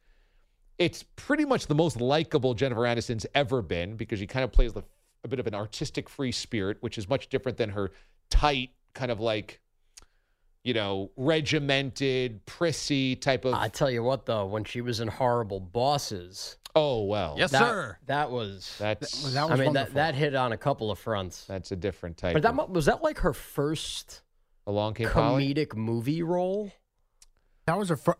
[0.77, 4.71] it's pretty much the most likable Jennifer Aniston's ever been because she kind of plays
[4.73, 4.81] the,
[5.23, 7.91] a bit of an artistic free spirit, which is much different than her
[8.29, 9.59] tight, kind of like,
[10.63, 13.53] you know, regimented, prissy type of.
[13.53, 17.59] I tell you what, though, when she was in Horrible Bosses, oh well, yes, that,
[17.59, 17.97] sir.
[18.05, 21.45] That was That's- I mean that that hit on a couple of fronts.
[21.45, 22.33] That's a different type.
[22.33, 24.21] But that of- was that like her first
[24.67, 25.53] Along Came Polly?
[25.53, 26.71] comedic movie role.
[27.65, 28.19] That was her first.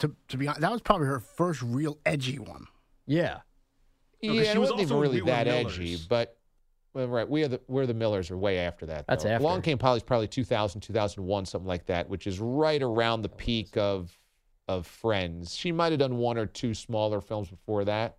[0.00, 2.66] To to be honest, that was probably her first real edgy one.
[3.06, 3.40] Yeah.
[4.26, 6.06] Yeah, No, 'cause she was wasn't even also really We that edgy, Millers.
[6.06, 6.38] but
[6.94, 9.06] well, right, we are the we're the Millers are way after that.
[9.06, 9.30] That's though.
[9.30, 9.44] after.
[9.44, 13.76] Along Came Polly's probably 2000, 2001, something like that, which is right around the peak
[13.76, 14.16] of
[14.68, 15.54] of Friends.
[15.54, 18.16] She might have done one or two smaller films before that.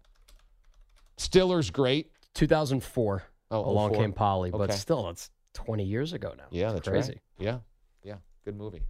[1.17, 2.11] Stiller's great.
[2.33, 3.23] 2004.
[3.51, 4.01] Oh, Along 04.
[4.01, 4.73] Came Polly, but Okay.
[4.73, 6.45] still, it's 20 years ago now.
[6.51, 7.13] Yeah, It's that's crazy.
[7.13, 7.21] right.
[7.39, 7.59] Yeah,
[8.03, 8.83] yeah, good movie.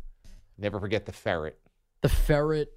[0.58, 1.60] Never forget the ferret.
[2.02, 2.70] The ferret.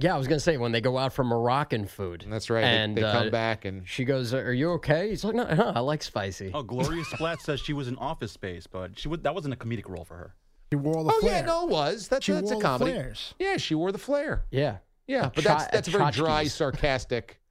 [0.00, 2.24] Yeah, I was gonna say when they go out for Moroccan food.
[2.28, 2.60] That's right.
[2.62, 5.52] They- And they, come uh, back and She goes, "Are you okay?" He's like, "No,
[5.52, 9.08] no I like spicy." Oh, Gloria Splat says she was in Office Space, but she
[9.08, 10.34] would, that wasn't a comedic role for her.
[10.72, 11.40] She wore all the oh flair.
[11.40, 12.92] yeah, no, it was that's She that's a wore the comedy.
[12.92, 13.34] flares.
[13.38, 14.44] Yeah, she wore the flare.
[14.50, 17.40] Yeah, Yeah, but Cha- that's that's a very dry, sarcastic.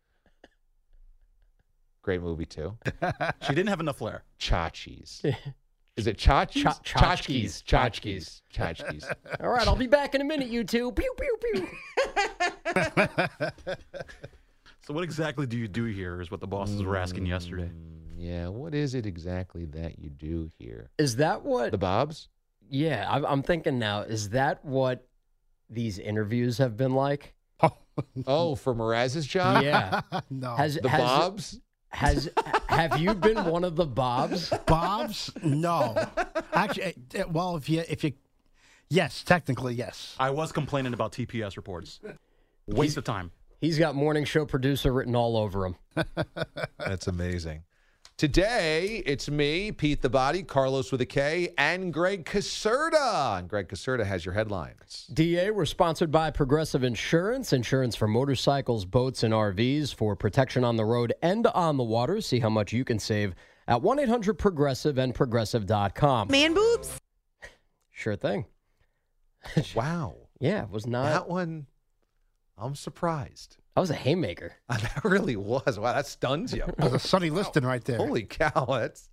[2.01, 2.77] Great movie too.
[3.41, 4.23] She didn't have enough flair.
[4.39, 5.21] Chachis.
[5.97, 6.61] Is it chachis?
[6.63, 7.63] Cha- Chachkis.
[7.63, 7.63] tchotchkes.
[7.65, 8.41] Chachkes.
[8.53, 9.03] Chachkes.
[9.43, 10.91] All right, I'll be back in a minute, you two.
[10.91, 11.67] Pew pew pew.
[14.81, 16.21] So what exactly do you do here?
[16.21, 17.65] Is what the bosses were asking yesterday.
[17.69, 20.89] Mm, Yeah, what is it exactly that you do here?
[20.97, 21.71] Is that what?
[21.71, 22.29] The Bobs?
[22.69, 24.01] Yeah, I'm, I'm thinking now.
[24.03, 25.05] Is that what
[25.69, 27.33] these interviews have been like?
[28.25, 29.61] Oh, for Mraz's job?
[29.63, 29.99] Yeah.
[30.29, 30.55] no.
[30.55, 31.59] Has The has, Bobs?
[31.89, 32.29] Has
[32.67, 34.51] have you been one of the Bobs?
[34.65, 35.31] Bob's?
[35.43, 35.95] No.
[36.53, 38.13] Actually, eh, well, if you if you,
[38.89, 40.15] yes, technically yes.
[40.19, 41.99] I was complaining about TPS reports.
[42.67, 43.31] Waste of time.
[43.61, 45.75] He's got morning show producer written all over him.
[46.77, 47.63] That's amazing.
[48.17, 53.37] Today, it's me, Pete the Body, Carlos with a K, and Greg Caserta.
[53.37, 55.07] And Greg Caserta has your headlines.
[55.13, 60.77] DA, we're sponsored by Progressive Insurance, insurance for motorcycles, boats, and RVs for protection on
[60.77, 62.19] the road and on the water.
[62.19, 63.35] See how much you can save
[63.67, 66.29] at 1 800 Progressive and Progressive.com.
[66.31, 66.97] Man boobs?
[67.91, 68.45] Sure thing.
[69.75, 70.15] Wow.
[70.39, 71.05] Yeah, it was not.
[71.05, 71.65] That one,
[72.59, 73.57] I'm surprised.
[73.77, 74.53] That was a haymaker.
[74.69, 75.77] That really was.
[75.77, 76.63] Wow, that stuns you.
[76.65, 77.97] That was a Sonny Liston right there.
[77.97, 79.07] Holy cow, that's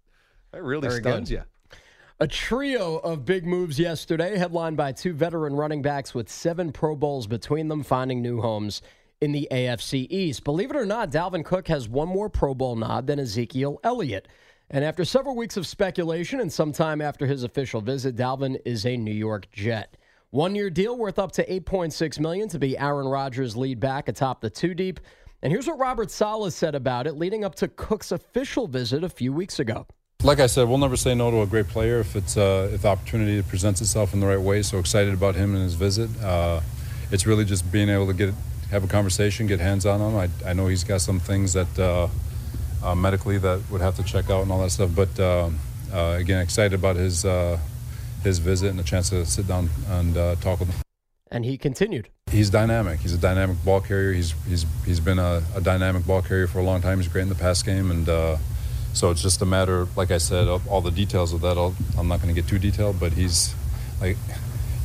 [0.52, 1.44] that really Very stuns good.
[1.70, 1.78] you.
[2.18, 6.96] A trio of big moves yesterday, headlined by two veteran running backs with seven Pro
[6.96, 8.80] Bowls between them, finding new homes
[9.20, 10.44] in the AFC East.
[10.44, 14.28] Believe it or not, Dalvin Cook has one more Pro Bowl nod than Ezekiel Elliott.
[14.70, 18.86] And after several weeks of speculation and some time after his official visit, Dalvin is
[18.86, 19.98] a New York Jet.
[20.34, 24.40] One year deal worth up to 8.6 million to be Aaron Rodgers' lead back atop
[24.40, 24.98] the two deep.
[25.42, 29.08] And here's what Robert Saleh said about it leading up to Cook's official visit a
[29.08, 29.86] few weeks ago.
[30.24, 32.82] Like I said, we'll never say no to a great player if it's uh, if
[32.82, 34.62] the opportunity presents itself in the right way.
[34.62, 36.10] So excited about him and his visit.
[36.20, 36.62] Uh,
[37.12, 38.34] it's really just being able to get
[38.72, 40.16] have a conversation, get hands on him.
[40.16, 42.08] I, I know he's got some things that uh,
[42.82, 44.90] uh, medically that would have to check out and all that stuff.
[44.96, 45.60] But um,
[45.92, 47.56] uh, again, excited about his uh,
[48.24, 50.76] his visit and the chance to sit down and uh, talk with him.
[51.30, 52.08] And he continued.
[52.30, 53.00] He's dynamic.
[53.00, 54.12] He's a dynamic ball carrier.
[54.12, 56.98] He's he's he's been a, a dynamic ball carrier for a long time.
[56.98, 58.36] He's great in the pass game, and uh,
[58.92, 61.56] so it's just a matter, like I said, of all the details of that.
[61.56, 63.54] I'll, I'm not going to get too detailed, but he's
[64.00, 64.16] like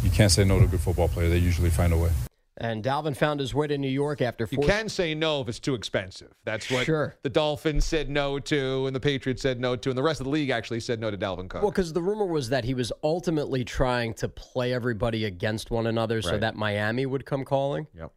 [0.04, 1.30] you can't say no to a good football player.
[1.30, 2.12] They usually find a way.
[2.60, 5.60] And Dalvin found his way to New York after You can say no if it's
[5.60, 6.34] too expensive.
[6.44, 7.16] That's what Sure.
[7.24, 10.26] the Dolphins said no to, and the Patriots said no to, and the rest of
[10.26, 11.62] the league actually said no to Dalvin Cook.
[11.62, 15.88] Well, because the rumor was that he was ultimately trying to play everybody against one
[15.88, 17.88] another so that Miami would come calling.
[17.96, 18.12] Yep.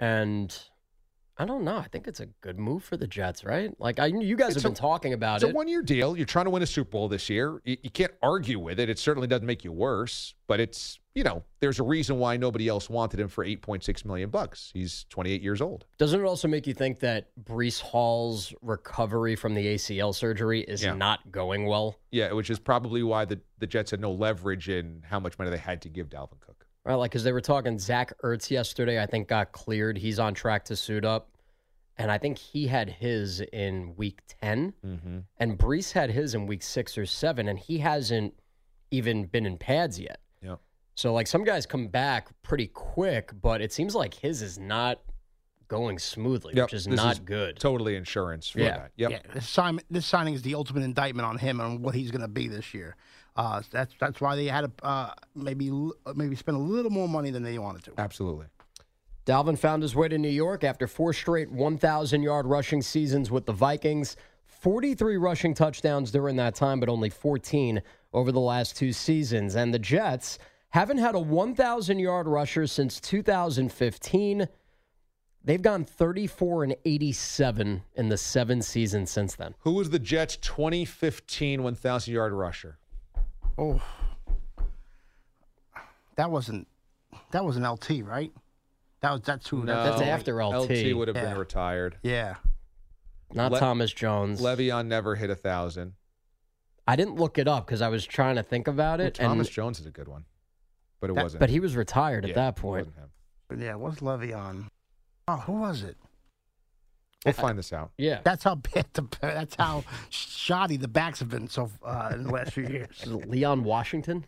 [0.00, 0.56] And
[1.40, 1.76] I don't know.
[1.76, 3.72] I think it's a good move for the Jets, right?
[3.78, 5.44] Like I, you guys It's have a- been talking about it.
[5.46, 6.16] It's a one-year deal.
[6.16, 7.60] You're trying to win a Super Bowl this year.
[7.64, 8.88] You, you can't argue with it.
[8.90, 12.66] It certainly doesn't make you worse, but it's you know there's a reason why nobody
[12.68, 14.70] else wanted him for 8.6 million bucks.
[14.74, 15.84] He's 28 years old.
[15.96, 20.82] Doesn't it also make you think that Breece Hall's recovery from the ACL surgery is
[20.82, 20.94] Yeah.
[20.94, 21.96] not going well?
[22.10, 25.50] Yeah, which is probably why the the Jets had no leverage in how much money
[25.52, 26.57] they had to give Dalvin Cook.
[26.88, 29.00] Right, like because they were talking Zach Ertz yesterday.
[29.02, 29.98] I think got cleared.
[29.98, 31.28] He's on track to suit up,
[31.98, 35.18] and I think he had his in week 10 Mm-hmm.
[35.38, 38.32] and Breece had his in week six or seven, and he hasn't
[38.90, 40.20] even been in pads yet.
[40.42, 40.60] Yep.
[40.94, 45.00] So like some guys come back pretty quick, but it seems like his is not
[45.68, 47.58] going smoothly, Yep, which is this not is good.
[47.58, 48.78] Totally insurance for Yeah.
[48.78, 48.92] that.
[48.96, 49.10] Yep.
[49.10, 52.22] Yeah, this, sign, this signing is the ultimate indictment on him and what he's going
[52.22, 52.96] to be this year.
[53.38, 55.70] Uh, that's that's why they had to uh, maybe
[56.16, 57.92] maybe spend a little more money than they wanted to.
[57.96, 58.46] Absolutely.
[59.26, 63.46] Dalvin found his way to New York after four straight 1,000 yard rushing seasons with
[63.46, 64.16] the Vikings.
[64.46, 67.80] 43 rushing touchdowns during that time, but only 14
[68.12, 69.54] over the last two seasons.
[69.54, 74.48] And the Jets haven't had a 1,000 yard rusher since 2015.
[75.44, 79.54] They've gone 34 and 87 in the seven seasons since then.
[79.60, 82.78] Who was the Jets' 2015 1,000 yard rusher?
[83.58, 83.82] Oh,
[86.16, 86.66] that wasn't
[87.32, 88.32] that was an LT, right?
[89.00, 89.64] That was that's who.
[89.64, 90.70] No, That's after LT.
[90.70, 91.24] LT would have Yeah.
[91.30, 91.98] been retired.
[92.02, 92.36] Yeah.
[93.32, 94.40] Not Le- Thomas Jones.
[94.40, 95.94] Le'Veon never hit a thousand.
[96.86, 99.14] I didn't look it up because I was trying to think about it.
[99.14, 100.24] Thomas and, Jones is a good one,
[101.00, 101.40] but it That- wasn't.
[101.40, 102.86] but he was retired at Yeah, that it point.
[102.86, 102.96] wasn't
[103.50, 103.60] him.
[103.60, 104.68] Yeah, what's Le'Veon?
[105.26, 105.96] Oh, who was it?
[107.24, 107.90] We'll find this out.
[107.98, 108.20] Yeah.
[108.24, 112.30] That's how bad the that's how shoddy the backs have been so uh, in the
[112.32, 112.88] last few years.
[113.02, 114.24] Is it Leon Washington?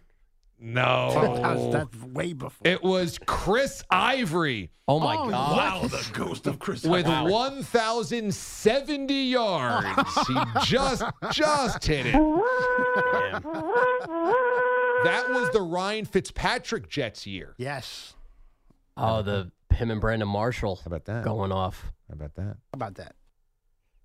[0.63, 2.71] No, that's, that's way before.
[2.71, 5.57] it was Chris Ivory Oh my Oh, God!
[5.57, 6.83] Wow, the ghost of Chris.
[6.83, 7.31] with Ivory.
[7.33, 10.27] 1,070 yards.
[10.27, 10.35] he
[10.67, 12.13] just just hit it.
[15.05, 17.55] That was the Ryan Fitzpatrick Jets year.
[17.57, 18.15] Yes.
[18.97, 21.23] Oh, the him and Brandon Marshall How about that?
[21.25, 21.93] going off.
[22.11, 22.43] How about that?
[22.45, 23.15] How about that?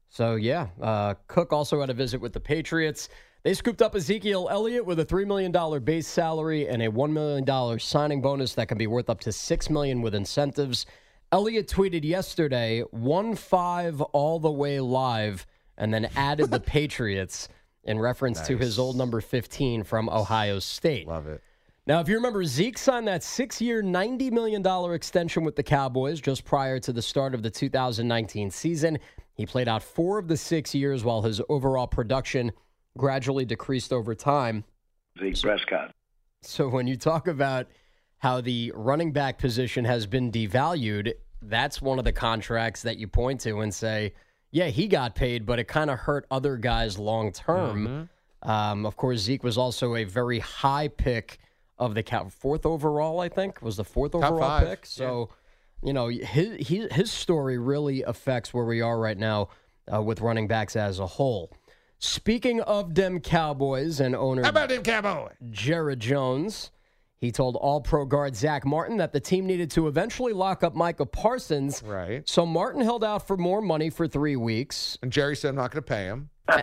[0.10, 3.10] So yeah, uh, Cook also had a visit with the Patriots.
[3.44, 7.14] They scooped up Ezekiel Elliott with a three million dollar base salary and a one
[7.14, 10.86] million dollar signing bonus that can be worth up to six million with incentives.
[11.32, 15.46] Elliott tweeted yesterday, "One five all the way live,"
[15.78, 17.50] and then added the Patriots
[17.84, 21.08] in reference to his old number fifteen from Ohio State.
[21.08, 21.42] Love it.
[21.88, 26.20] Now, if you remember, Zeke signed that six year, $90 million extension with the Cowboys
[26.20, 28.98] just prior to the start of the 2019 season.
[29.36, 32.52] He played out four of the six years while his overall production
[32.98, 34.64] gradually decreased over time.
[35.20, 35.94] Zeke Prescott.
[36.42, 37.68] So when you talk about
[38.18, 41.14] how the running back position has been devalued,
[41.44, 44.14] that's one of the contracts that you point to and say,
[44.50, 48.10] yeah, he got paid, but it kind of hurt other guys long term.
[48.42, 51.38] Um, of course, Zeke was also a very high pick
[51.78, 52.04] of the
[52.38, 54.86] fourth overall, I think, was the fourth Top overall five, pick.
[54.86, 55.30] So,
[55.84, 59.50] you know, his, his his story really affects where we are right now
[59.94, 61.52] uh, with running backs as a whole.
[62.00, 65.30] Speaking of them Cowboys and owner How about him, Cowboy?
[65.52, 66.72] Jerry Jones.
[67.18, 70.76] He told All Pro guard Zach Martin that the team needed to eventually lock up
[70.76, 71.82] Micah Parsons.
[71.84, 72.28] Right.
[72.28, 75.72] So Martin held out for more money for three weeks, And Jerry said, I'm not
[75.72, 76.30] going to pay him.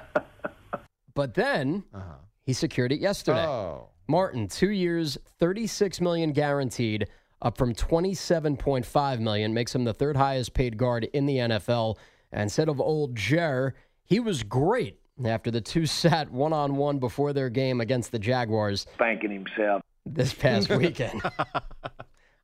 [1.14, 2.14] but then Uh-huh.
[2.44, 3.44] he secured it yesterday.
[3.44, 3.88] Oh.
[4.08, 7.06] Martin, two years, thirty-six million guaranteed,
[7.40, 11.36] up from twenty-seven point five million, makes him the third highest paid guard in the
[11.36, 11.96] NFL.
[12.32, 13.74] And instead of old Jer,
[14.04, 18.86] he was great after the two sat one-on-one before their game against the Jaguars.
[18.94, 19.82] Spanking himself.
[20.06, 21.20] this past weekend.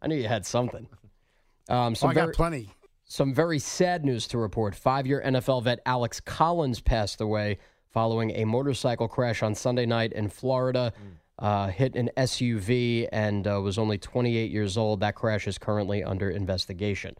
[0.01, 0.87] I knew you had something.
[1.69, 2.69] Um, Oh, I got very, plenty.
[3.05, 4.75] some very sad news to report.
[4.75, 7.59] Five-year NFL vet Alex Collins passed away
[7.91, 10.93] following a motorcycle crash on Sunday night in Florida.
[11.39, 15.01] Uh, hit an SUV and uh, was only 28 years old.
[15.01, 17.15] That crash is currently under investigation.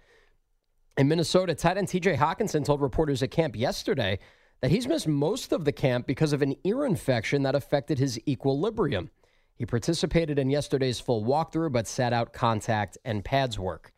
[0.97, 4.19] In Minnesota, tight end TJ Hockenson told reporters at camp yesterday
[4.61, 8.19] that he's missed most of the camp because of an ear infection that affected his
[8.27, 9.11] equilibrium.
[9.55, 13.93] He participated in yesterday's full walkthrough, but sat out contact and pads work.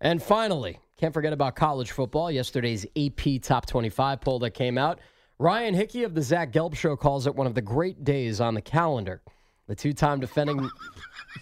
[0.00, 2.30] And finally, can't forget about college football.
[2.30, 5.00] Yesterday's AP Top 25 poll that came out.
[5.40, 8.52] Ryan Hickey of the Zach Gelb Show calls it one of the great days on
[8.52, 9.22] the calendar.
[9.68, 10.68] The two time defending.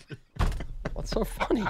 [0.92, 1.64] What's so funny?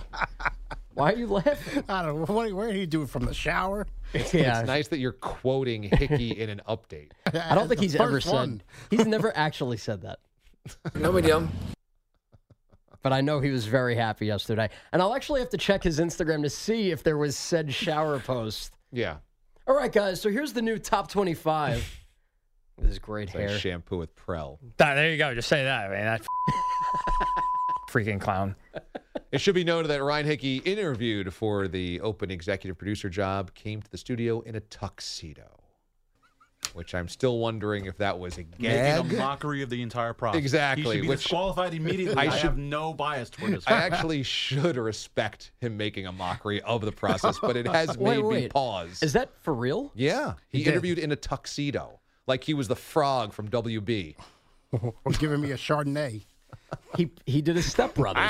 [0.93, 1.85] Why are you laughing?
[1.89, 2.35] I don't know.
[2.35, 3.87] What, where do you doing from the shower?
[4.13, 4.59] Yeah.
[4.59, 7.13] It's nice that you're quoting Hickey in an update.
[7.33, 8.35] I don't think he's ever first said.
[8.35, 8.63] one.
[8.91, 10.19] He's never actually said that.
[10.95, 11.49] No medium.
[13.01, 14.69] But I know he was very happy yesterday.
[14.93, 18.21] And I'll actually have to check his Instagram to see if there was said shower
[18.21, 18.75] post.
[18.93, 19.17] Yeah.
[19.67, 20.21] All right, guys.
[20.21, 21.98] So here's the new top 25.
[22.81, 23.59] This is great It's like hair.
[23.59, 24.59] shampoo with Prell.
[24.77, 25.35] That- there you go.
[25.35, 26.05] Just say that, man.
[26.05, 26.27] That
[27.91, 28.55] freaking clown.
[29.33, 33.83] It should be noted that Ryan Hickey, interviewed for the open executive producer job, came
[33.83, 35.61] to the studio in a tuxedo,
[36.73, 40.39] which I'm still wondering if that was a Making a mockery of the entire process.
[40.39, 42.17] Exactly, He should be which disqualified immediately.
[42.17, 43.65] I I, should- have no bias toward this.
[43.67, 48.23] I actually should respect him making a mockery of the process, but it has Wait,
[48.25, 49.03] made me pause.
[49.03, 49.93] Is that for real?
[49.95, 50.71] yeah, he, He did.
[50.71, 54.15] interviewed in a tuxedo, like he was the frog from WB.
[54.71, 56.23] Or giving me a Chardonnay.
[56.97, 58.29] He he did his stepbrothers.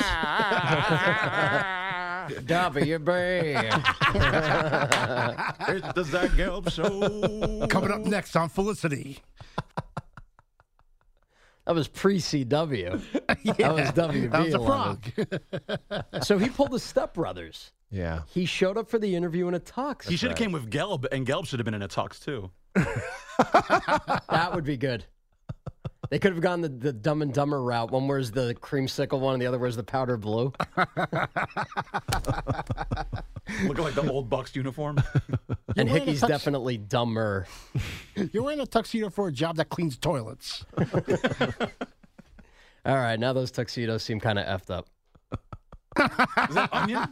[2.29, 3.57] WB.
[3.61, 7.67] Ah, ah, ah, it's the Zach Gelb show.
[7.69, 9.19] Coming up next on Felicity.
[11.67, 13.01] That was pre CW.
[13.59, 14.31] That was WB.
[14.31, 14.67] That was a 11.
[14.67, 16.23] frog.
[16.25, 17.71] So he pulled the stepbrothers.
[17.91, 18.23] Yeah.
[18.27, 20.09] He showed up for the interview in a tux.
[20.09, 22.51] he should have came with Gelb, and Gelb should have been in a tux too.
[24.31, 25.05] That would be good.
[26.11, 27.91] They could have gone the, the Dumb and Dumber route.
[27.91, 30.53] One wears the creamsicle one, and the other wears the powder blue.
[33.65, 34.99] Looking like the old Bucks uniform.
[35.77, 37.47] and wearing a Hickey's tux- definitely dumber.
[38.33, 40.65] You're wearing a tuxedo for a job that cleans toilets.
[42.87, 44.87] All right, now those tuxedos seem kind of effed up.
[46.49, 47.09] Is that onion?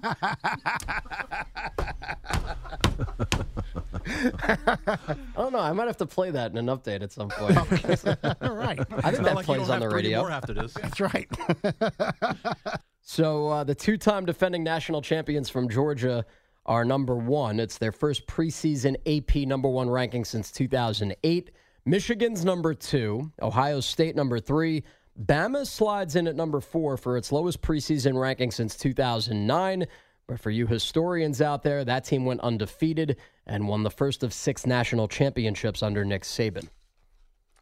[4.07, 4.97] I
[5.37, 5.59] don't know.
[5.59, 7.57] I might have to play that in an update at some point.
[8.43, 8.79] All right.
[9.05, 10.21] I think that like plays on the radio.
[10.21, 10.73] more after this.
[10.75, 11.29] That's right.
[13.09, 16.27] So uh, the two-time defending national champions from Georgia
[16.67, 17.61] are number one.
[17.61, 21.53] It's their first preseason AP number one ranking since 2008.
[21.85, 23.31] Michigan's number two.
[23.41, 24.83] Ohio State number three.
[25.21, 29.87] Bama slides in at number four for its lowest preseason ranking since 2009.
[30.27, 34.33] But for you historians out there, that team went undefeated and won the first of
[34.33, 36.69] six national championships under Nick Saban.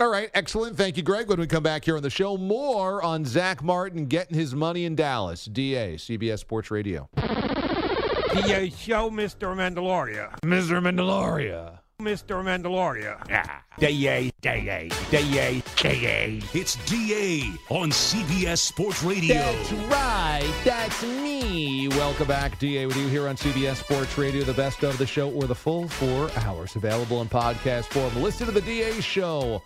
[0.01, 0.77] All right, excellent.
[0.77, 1.29] Thank you, Greg.
[1.29, 4.87] When we come back here on the show, more on Zach Martin getting his money
[4.87, 5.45] in Dallas.
[5.45, 7.09] DA, CBS Sports Radio.
[7.15, 9.55] DA show, Mr.
[9.55, 10.37] Mandaloria.
[10.41, 10.83] Mr.
[10.83, 11.79] Mandaloria.
[12.01, 12.43] Mr.
[12.43, 13.23] Mandaloria.
[13.29, 13.61] Yeah.
[13.79, 16.41] DA, DA, DA, DA.
[16.53, 19.35] It's DA on CBS Sports Radio.
[19.37, 20.55] That's right.
[20.65, 21.87] That's me.
[21.89, 22.59] Welcome back.
[22.59, 25.55] DA with you here on CBS Sports Radio, the best of the show or the
[25.55, 28.21] full four hours available in podcast form.
[28.21, 29.63] Listen to the DA show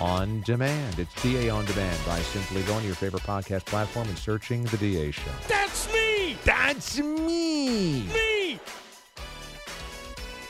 [0.00, 0.98] on demand.
[0.98, 4.76] It's DA on demand by simply going to your favorite podcast platform and searching the
[4.76, 5.30] DA show.
[5.46, 6.36] That's me.
[6.44, 8.02] That's me.
[8.08, 8.39] Me.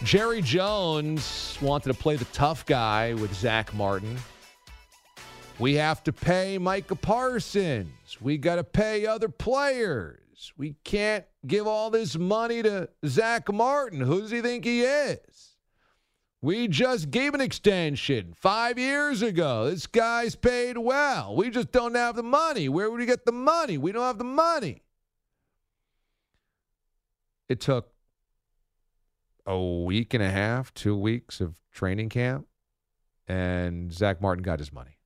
[0.03, 4.17] Jerry Jones wanted to play the tough guy with Zach Martin.
[5.59, 8.17] We have to pay Micah Parsons.
[8.19, 10.55] We got to pay other players.
[10.57, 14.01] We can't give all this money to Zach Martin.
[14.01, 15.57] Who does he think he is?
[16.41, 19.71] We just gave an extension five years ago.
[19.71, 21.37] This guy's paid well.
[21.37, 22.71] We just don't have the money.
[22.71, 23.77] Where would we get the money?
[23.77, 24.81] We don't have the money.
[27.51, 27.93] It took
[29.47, 32.47] a week and a half, two weeks of training camp,
[33.29, 34.99] and Zach Martin got his money,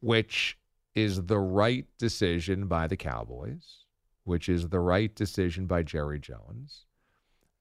[0.00, 0.58] which
[0.94, 3.84] is the right decision by the Cowboys,
[4.24, 6.86] which is the right decision by Jerry Jones.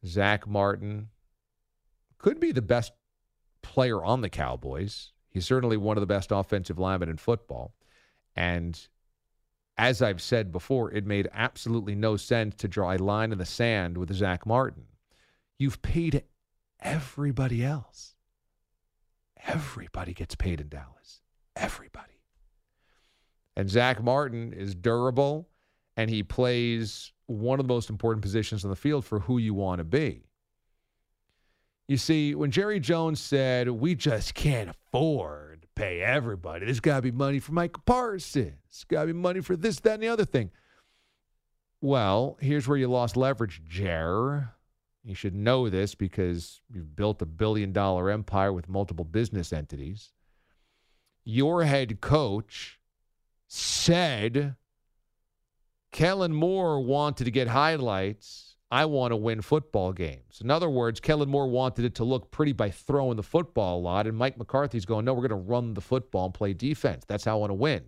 [0.05, 1.09] Zach Martin
[2.17, 2.93] could be the best
[3.61, 5.11] player on the Cowboys.
[5.29, 7.73] He's certainly one of the best offensive linemen in football.
[8.35, 8.79] And
[9.77, 13.45] as I've said before, it made absolutely no sense to draw a line in the
[13.45, 14.85] sand with Zach Martin.
[15.57, 16.23] You've paid
[16.81, 18.15] everybody else.
[19.45, 21.21] Everybody gets paid in Dallas.
[21.55, 22.21] Everybody.
[23.55, 25.47] And Zach Martin is durable
[25.95, 29.53] and he plays one of the most important positions on the field for who you
[29.53, 30.23] want to be.
[31.87, 36.97] You see, when Jerry Jones said, we just can't afford to pay everybody, there's got
[36.97, 40.03] to be money for Micah Parsons, there's got to be money for this, that, and
[40.03, 40.49] the other thing.
[41.81, 44.54] Well, here's where you lost leverage, Jer.
[45.05, 50.11] You should know this because you've built a billion dollar empire with multiple business entities.
[51.23, 52.79] Your head coach
[53.47, 54.55] said
[55.91, 58.55] Kellen Moore wanted to get highlights.
[58.71, 60.41] I want to win football games.
[60.41, 63.81] In other words, Kellen Moore wanted it to look pretty by throwing the football a
[63.81, 67.05] lot, and Mike McCarthy's going, no, we're going to run the football and play defense.
[67.07, 67.83] That's how I want to win.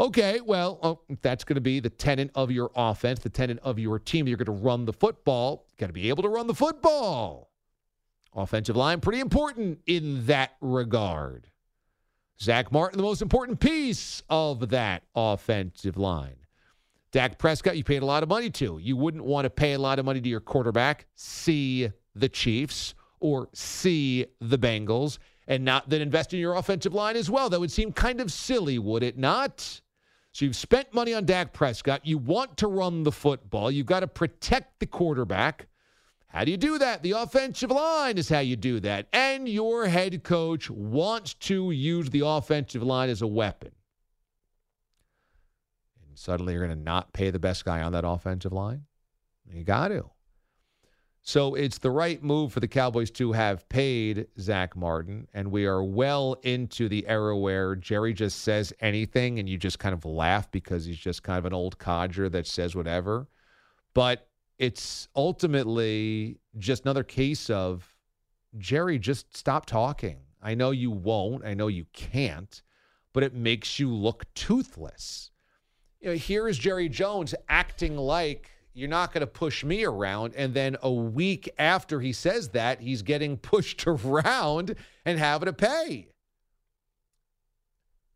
[0.00, 3.78] Okay, well, oh, that's going to be the tenant of your offense, the tenant of
[3.78, 4.26] your team.
[4.26, 5.66] You're going to run the football.
[5.76, 7.50] Got to be able to run the football.
[8.34, 11.48] Offensive line, pretty important in that regard.
[12.40, 16.36] Zach Martin, the most important piece of that offensive line.
[17.12, 18.78] Dak Prescott, you paid a lot of money to.
[18.78, 22.94] You wouldn't want to pay a lot of money to your quarterback, see the Chiefs
[23.18, 27.50] or see the Bengals, and not then invest in your offensive line as well.
[27.50, 29.82] That would seem kind of silly, would it not?
[30.32, 32.06] So you've spent money on Dak Prescott.
[32.06, 33.70] You want to run the football.
[33.70, 35.66] You've got to protect the quarterback.
[36.28, 37.02] How do you do that?
[37.02, 39.08] The offensive line is how you do that.
[39.12, 43.72] And your head coach wants to use the offensive line as a weapon.
[46.06, 48.84] And suddenly you're going to not pay the best guy on that offensive line?
[49.52, 50.10] You got to.
[51.22, 55.28] So it's the right move for the Cowboys to have paid Zach Martin.
[55.34, 59.78] And we are well into the era where Jerry just says anything and you just
[59.78, 63.28] kind of laugh because he's just kind of an old codger that says whatever.
[63.92, 67.94] But it's ultimately just another case of
[68.58, 70.18] Jerry, just stop talking.
[70.42, 71.44] I know you won't.
[71.44, 72.62] I know you can't,
[73.12, 75.30] but it makes you look toothless.
[76.00, 80.34] You know, here is Jerry Jones acting like you're not going to push me around.
[80.36, 85.52] And then a week after he says that, he's getting pushed around and having to
[85.52, 86.08] pay.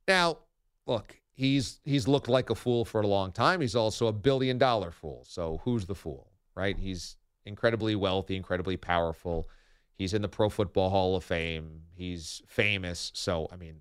[0.06, 0.38] Now,
[0.86, 3.60] look, he's he's looked like a fool for a long time.
[3.60, 5.24] He's also a billion dollar fool.
[5.26, 6.76] So who's the fool, right?
[6.76, 9.48] He's incredibly wealthy, incredibly powerful.
[9.96, 11.82] He's in the Pro Football Hall of Fame.
[11.94, 13.12] He's famous.
[13.14, 13.76] So, I mean,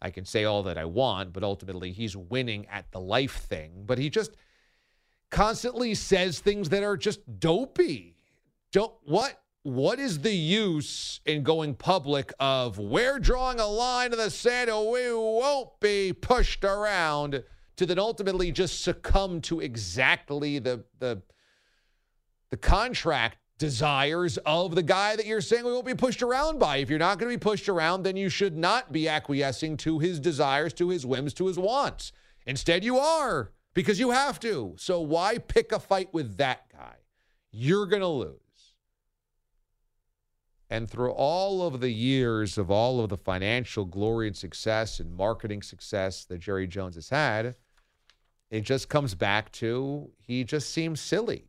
[0.00, 3.84] I can say all that I want, but ultimately he's winning at the life thing.
[3.86, 4.36] But he just
[5.30, 8.16] constantly says things that are just dopey.
[8.72, 14.18] Don't what what is the use in going public of we're drawing a line in
[14.18, 17.42] the sand and we won't be pushed around
[17.76, 21.22] to then ultimately just succumb to exactly the the
[22.50, 26.78] the contract desires of the guy that you're saying we won't be pushed around by.
[26.78, 29.98] If you're not going to be pushed around, then you should not be acquiescing to
[29.98, 32.10] his desires, to his whims, to his wants.
[32.46, 34.74] Instead, you are because you have to.
[34.78, 36.96] So why pick a fight with that guy?
[37.52, 38.36] You're going to lose.
[40.72, 45.12] And through all of the years of all of the financial glory and success and
[45.12, 47.56] marketing success that Jerry Jones has had,
[48.50, 51.46] it just comes back to he just seems silly.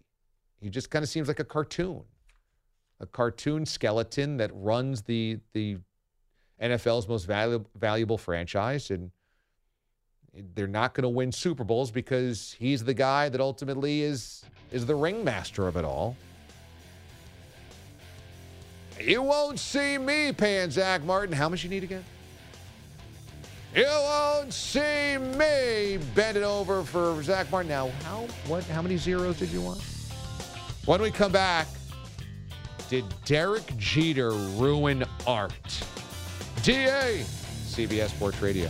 [0.60, 2.04] He just kind of seems like a cartoon,
[3.00, 5.78] a cartoon skeleton that runs the the
[6.62, 9.12] NFL's most valuable valuable franchise, and
[10.56, 14.86] they're not going to win Super Bowls because he's the guy that ultimately is is
[14.86, 16.16] the ringmaster of it all.
[19.00, 21.34] You won't see me paying Zach Martin.
[21.36, 22.06] How much you need again?
[23.76, 27.70] You won't see me bend it over for Zach Martin.
[27.70, 28.64] Now, how what?
[28.66, 29.82] How many zeros did you want?
[30.86, 31.68] When we come back,
[32.90, 35.54] did Derek Jeter ruin art?
[36.64, 37.24] DA,
[37.66, 38.70] CBS Sports Radio.